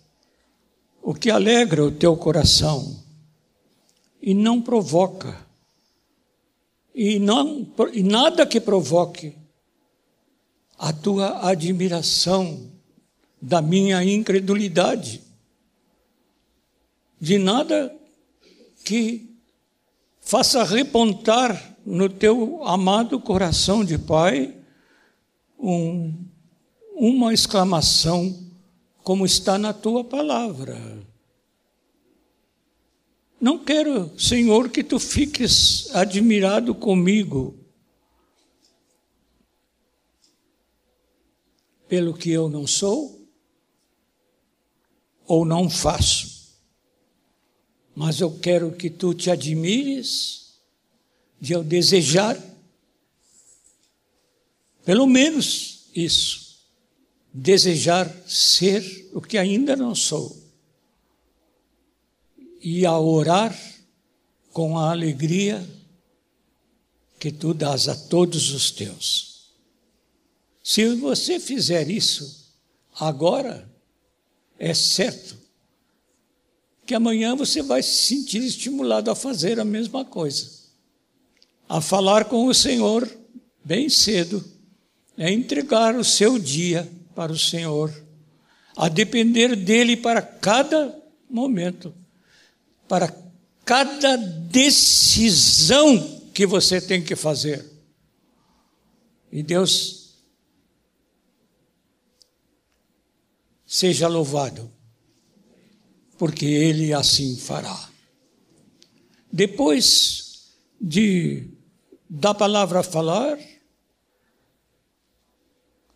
o 1.02 1.14
que 1.14 1.32
alegra 1.32 1.86
o 1.86 1.91
teu 1.91 2.18
coração 2.18 3.02
e 4.22 4.34
não 4.34 4.62
provoca, 4.62 5.48
e, 6.94 7.18
não, 7.18 7.66
e 7.94 8.04
nada 8.04 8.46
que 8.46 8.60
provoque 8.60 9.41
a 10.84 10.92
tua 10.92 11.48
admiração 11.50 12.70
da 13.42 13.62
minha 13.62 14.04
incredulidade, 14.04 15.22
de 17.22 17.38
nada 17.38 17.96
que 18.84 19.34
faça 20.20 20.62
repontar 20.66 21.78
no 21.86 22.10
teu 22.10 22.66
amado 22.66 23.18
coração 23.18 23.86
de 23.86 23.98
Pai 23.98 24.54
um, 25.58 26.14
uma 26.98 27.34
exclamação 27.34 28.52
como 29.06 29.26
está 29.26 29.58
na 29.58 29.72
tua 29.72 30.04
palavra. 30.04 30.78
Não 33.40 33.58
quero, 33.58 34.12
Senhor, 34.20 34.68
que 34.68 34.84
tu 34.84 35.00
fiques 35.00 35.90
admirado 35.96 36.76
comigo 36.76 37.62
pelo 41.94 42.12
que 42.12 42.32
eu 42.32 42.50
não 42.50 42.66
sou 42.66 43.24
ou 45.28 45.46
não 45.46 45.70
faço, 45.70 46.58
mas 47.96 48.20
eu 48.20 48.39
quero 48.39 48.72
que 48.72 48.89
tu 48.89 49.14
te 49.14 49.30
admires 49.30 50.56
de 51.39 51.54
eu 51.54 51.64
desejar 51.64 52.36
pelo 54.84 55.06
menos 55.06 55.86
isso 55.94 56.66
desejar 57.32 58.12
ser 58.28 59.12
o 59.14 59.22
que 59.22 59.38
ainda 59.38 59.76
não 59.76 59.94
sou 59.94 60.36
e 62.60 62.88
a 62.88 62.98
orar 62.98 63.56
com 64.52 64.80
a 64.80 64.89
alegria 64.89 65.64
que 67.20 67.32
tu 67.32 67.54
dás 67.54 67.88
a 67.88 67.96
todos 67.96 68.50
os 68.50 68.72
teus. 68.72 69.33
Se 70.64 70.95
você 70.95 71.41
fizer 71.41 71.89
isso 71.89 72.49
agora, 72.97 73.70
é 74.57 74.74
certo 74.74 75.38
que 76.86 76.95
amanhã 76.95 77.36
você 77.36 77.61
vai 77.61 77.84
se 77.84 78.07
sentir 78.07 78.41
estimulado 78.41 79.11
a 79.11 79.16
fazer 79.16 79.59
a 79.59 79.66
mesma 79.66 80.05
coisa, 80.05 80.49
a 81.68 81.82
falar 81.82 82.26
com 82.26 82.47
o 82.47 82.53
Senhor 82.53 83.09
bem 83.64 83.89
cedo, 83.89 84.43
a 85.18 85.30
entregar 85.30 85.95
o 85.95 86.03
seu 86.03 86.39
dia 86.39 86.89
para 87.14 87.32
o 87.32 87.38
Senhor, 87.38 87.93
a 88.76 88.88
depender 88.88 89.55
dele 89.55 89.97
para 89.97 90.22
cada 90.22 90.97
momento, 91.30 91.93
para 92.88 93.14
cada 93.66 94.18
decisão 94.18 96.22
que 96.34 96.45
você 96.45 96.82
tem 96.82 97.01
que 97.01 97.16
fazer. 97.16 97.66
E 99.32 99.41
Deus 99.41 100.03
seja 103.74 104.08
louvado, 104.08 104.72
porque 106.16 106.46
Ele 106.46 106.94
assim 106.94 107.36
fará. 107.36 107.90
Depois 109.32 110.54
de 110.80 111.50
da 112.08 112.36
palavra 112.36 112.84
falar, 112.84 113.40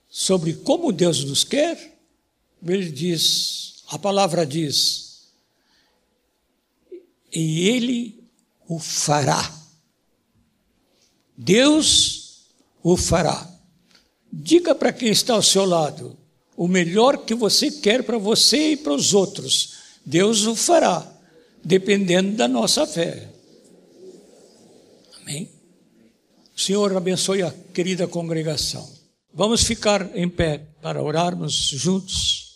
sobre 0.10 0.56
como 0.56 0.92
Deus 0.92 1.24
nos 1.24 1.44
quer, 1.44 2.00
ele 2.66 2.90
diz, 2.90 3.84
a 3.90 4.00
palavra 4.00 4.44
diz, 4.44 5.28
e 7.32 7.70
ele 7.70 8.28
o 8.68 8.80
fará. 8.80 9.56
Deus 11.38 12.48
o 12.82 12.98
fará. 12.98 13.48
Diga 14.34 14.74
para 14.74 14.92
quem 14.92 15.10
está 15.10 15.36
ao 15.36 15.44
seu 15.44 15.64
lado 15.64 16.18
o 16.58 16.68
melhor 16.68 17.20
que 17.20 17.36
você 17.36 17.70
quer 17.70 18.04
para 18.04 18.18
você 18.18 18.72
e 18.72 18.78
para 18.78 18.94
os 18.94 19.14
outros. 19.14 19.76
Deus 20.04 20.48
o 20.48 20.56
fará, 20.56 21.08
dependendo 21.64 22.36
da 22.36 22.48
nossa 22.48 22.88
fé. 22.88 23.30
Amém? 25.22 25.52
O 26.56 26.60
Senhor 26.60 26.98
abençoe 26.98 27.44
a 27.44 27.54
querida 27.74 28.08
congregação. 28.08 28.90
Vamos 29.32 29.64
ficar 29.64 30.10
em 30.18 30.28
pé 30.28 30.64
para 30.82 31.04
orarmos 31.04 31.54
juntos. 31.54 32.47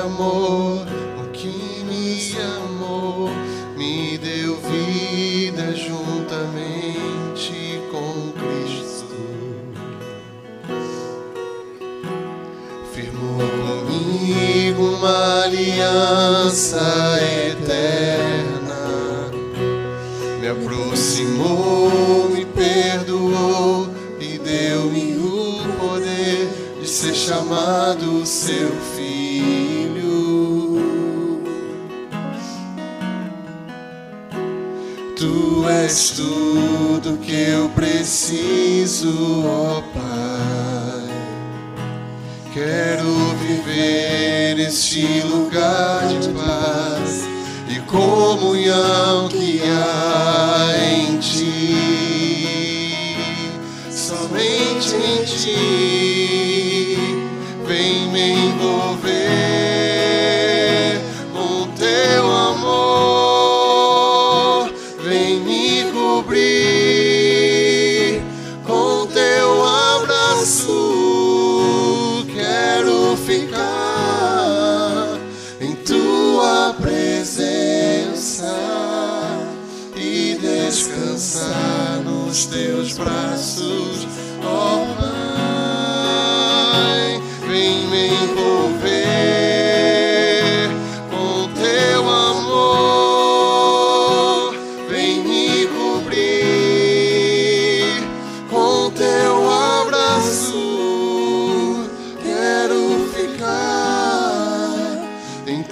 Amor 0.00 0.86
com 1.16 1.24
que 1.32 1.84
me 1.84 2.36
amou 2.38 3.30
me 3.76 4.16
deu 4.18 4.56
vida 4.56 5.74
juntamente 5.74 7.80
com 7.90 8.32
Cristo. 8.32 9.06
Firmou 12.92 13.38
comigo 13.38 14.96
uma 14.96 15.44
aliança 15.44 16.80
eterna, 17.50 19.30
me 20.40 20.48
aproximou, 20.48 22.28
me 22.30 22.44
perdoou 22.44 23.88
e 24.20 24.38
deu-me 24.38 25.16
o 25.16 25.60
poder 25.78 26.48
de 26.80 26.88
ser 26.88 27.14
chamado 27.14 28.26
seu 28.26 28.70
filho. 28.70 28.97
És 35.70 36.10
tudo 36.10 37.18
que 37.18 37.32
eu 37.32 37.68
preciso, 37.70 39.44
ó 39.46 39.82
Pai. 39.94 41.08
Quero 42.52 43.12
viver 43.36 44.58
este 44.58 45.22
lugar 45.22 46.06
de 46.06 46.28
paz 46.30 47.24
e 47.68 47.78
comunhão 47.80 49.28
que 49.28 49.60
há 49.64 50.74
em 50.90 51.18
Ti. 51.18 51.76
Somente 53.90 54.94
em 54.96 55.24
Ti 55.24 56.98
vem 57.66 58.08
me 58.10 58.30
envolver 58.30 58.87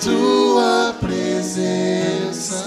tua 0.02 0.94
presença 1.00 2.64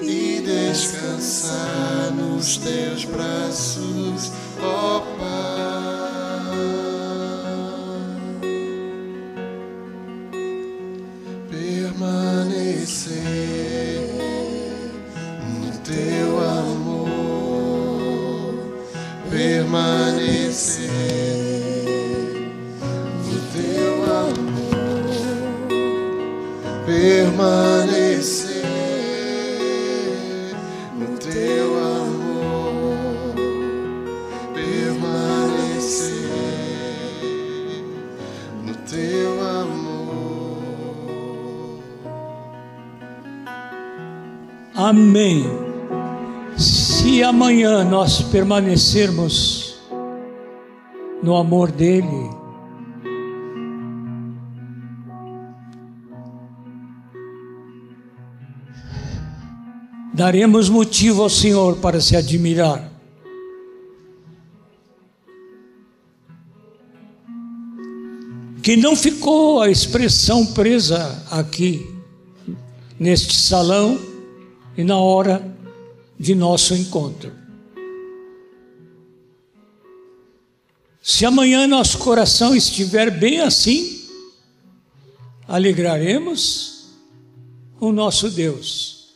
e 0.00 0.40
descansar 0.40 2.12
nos 2.12 2.56
teus 2.56 3.04
braços, 3.04 4.32
ó 4.62 5.00
Pai. 5.18 5.47
Nós 47.88 48.20
permanecermos 48.20 49.78
no 51.22 51.36
amor 51.36 51.72
dele, 51.72 52.30
daremos 60.12 60.68
motivo 60.68 61.22
ao 61.22 61.30
Senhor 61.30 61.76
para 61.76 61.98
se 62.00 62.14
admirar. 62.14 62.92
Que 68.62 68.76
não 68.76 68.94
ficou 68.94 69.62
a 69.62 69.70
expressão 69.70 70.44
presa 70.44 71.24
aqui, 71.30 71.90
neste 73.00 73.34
salão 73.34 73.98
e 74.76 74.84
na 74.84 74.98
hora 74.98 75.42
de 76.20 76.34
nosso 76.34 76.74
encontro. 76.74 77.47
Se 81.08 81.24
amanhã 81.24 81.66
nosso 81.66 81.96
coração 81.96 82.54
estiver 82.54 83.10
bem 83.10 83.40
assim, 83.40 84.06
alegraremos 85.48 86.90
o 87.80 87.90
nosso 87.90 88.30
Deus. 88.30 89.14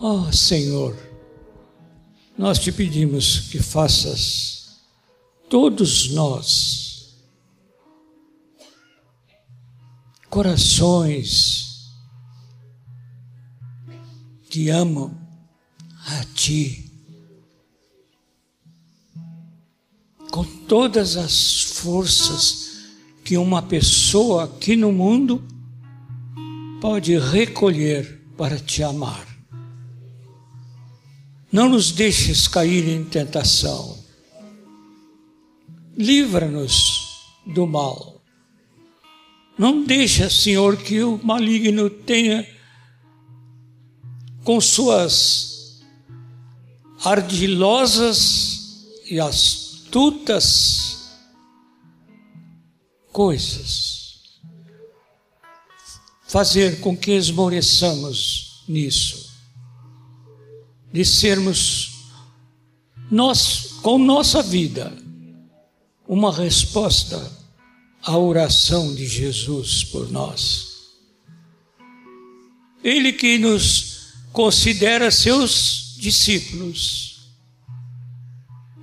Ó 0.00 0.32
Senhor, 0.32 0.98
nós 2.36 2.58
te 2.58 2.72
pedimos 2.72 3.38
que 3.52 3.62
faças 3.62 4.80
todos 5.48 6.10
nós 6.10 7.22
corações 10.28 11.61
que 14.52 14.68
amam 14.68 15.18
a 16.06 16.24
Ti, 16.34 16.84
com 20.30 20.44
todas 20.68 21.16
as 21.16 21.62
forças 21.62 22.90
que 23.24 23.38
uma 23.38 23.62
pessoa 23.62 24.44
aqui 24.44 24.76
no 24.76 24.92
mundo 24.92 25.42
pode 26.82 27.18
recolher 27.18 28.20
para 28.36 28.58
Te 28.58 28.82
amar. 28.82 29.26
Não 31.50 31.70
nos 31.70 31.90
deixes 31.90 32.46
cair 32.46 32.86
em 32.86 33.04
tentação. 33.04 34.04
Livra-nos 35.96 37.24
do 37.46 37.66
mal. 37.66 38.22
Não 39.56 39.82
deixa, 39.82 40.28
Senhor, 40.28 40.76
que 40.76 41.02
o 41.02 41.18
maligno 41.24 41.88
tenha 41.88 42.46
com 44.44 44.60
suas 44.60 45.80
ardilosas 47.04 48.86
e 49.06 49.18
astutas 49.20 50.82
coisas 53.12 54.02
fazer 56.26 56.80
com 56.80 56.96
que 56.96 57.10
esmoreçamos 57.10 58.64
nisso 58.66 59.30
de 60.92 61.04
sermos 61.04 61.92
nós, 63.10 63.74
com 63.82 63.98
nossa 63.98 64.42
vida, 64.42 64.90
uma 66.06 66.32
resposta 66.32 67.30
à 68.02 68.16
oração 68.16 68.94
de 68.94 69.06
Jesus 69.06 69.84
por 69.84 70.10
nós. 70.10 70.72
Ele 72.82 73.12
que 73.12 73.38
nos 73.38 73.91
considera 74.32 75.10
seus 75.10 75.94
discípulos, 75.98 77.30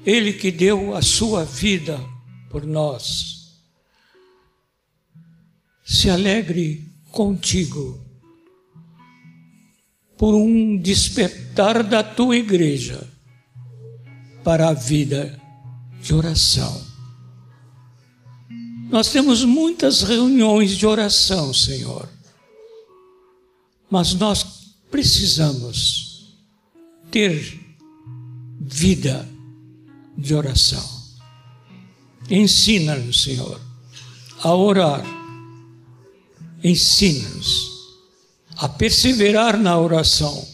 Ele 0.06 0.34
que 0.34 0.52
deu 0.52 0.96
a 0.96 1.02
sua 1.02 1.44
vida 1.44 2.00
por 2.50 2.66
nós. 2.66 3.60
Se 5.84 6.10
alegre 6.10 6.88
contigo 7.12 8.00
por 10.18 10.36
um 10.36 10.78
despertar 10.78 11.82
da 11.84 12.04
tua 12.04 12.38
igreja 12.38 13.08
para 14.44 14.70
a 14.70 14.74
vida 14.74 15.40
de 16.02 16.14
oração. 16.14 16.88
Nós 18.90 19.12
temos 19.12 19.44
muitas 19.44 20.02
reuniões 20.02 20.72
de 20.78 20.86
oração, 20.86 21.54
Senhor, 21.54 22.10
mas 23.90 24.14
nós 24.14 24.59
precisamos 24.90 26.36
ter 27.12 27.60
vida 28.60 29.28
de 30.18 30.36
oração. 30.36 31.00
Ensina-nos, 32.30 33.24
Senhor, 33.24 33.60
a 34.44 34.54
orar. 34.54 35.04
Ensina-nos 36.64 37.70
a 38.58 38.68
perseverar 38.68 39.58
na 39.58 39.80
oração, 39.80 40.46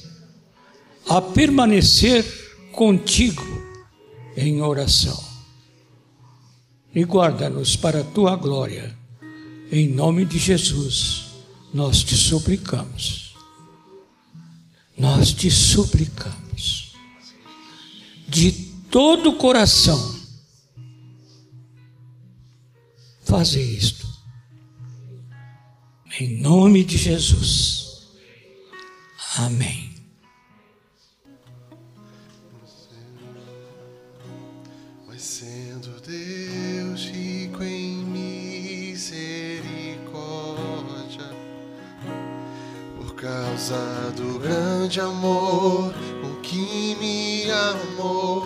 a 1.10 1.20
permanecer 1.20 2.24
contigo 2.72 3.44
em 4.38 4.62
oração. 4.62 5.24
E 6.94 7.04
guarda-nos 7.04 7.76
para 7.76 8.02
a 8.02 8.04
tua 8.04 8.36
glória. 8.36 8.96
Em 9.72 9.90
nome 9.90 10.24
de 10.24 10.38
Jesus, 10.38 11.26
nós 11.74 12.04
te 12.04 12.16
suplicamos. 12.16 13.25
Nós 14.98 15.34
te 15.34 15.52
suplicamos. 15.52 16.94
De 18.28 18.52
todo 18.90 19.32
o 19.32 19.38
coração. 19.38 20.16
Faze 23.24 23.60
isto. 23.60 24.08
Em 26.20 26.40
nome 26.42 26.84
de 26.84 26.98
Jesus. 26.98 28.08
Amém. 29.38 29.95
Causa 43.56 44.12
do 44.18 44.38
grande 44.38 45.00
amor 45.00 45.94
com 46.22 46.42
que 46.42 46.98
me 47.00 47.50
amou, 47.50 48.44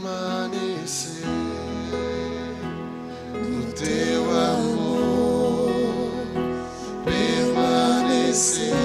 Permanecer 0.00 1.26
no 3.34 3.72
teu 3.72 4.30
amor, 4.30 6.22
permanecer 7.04 8.77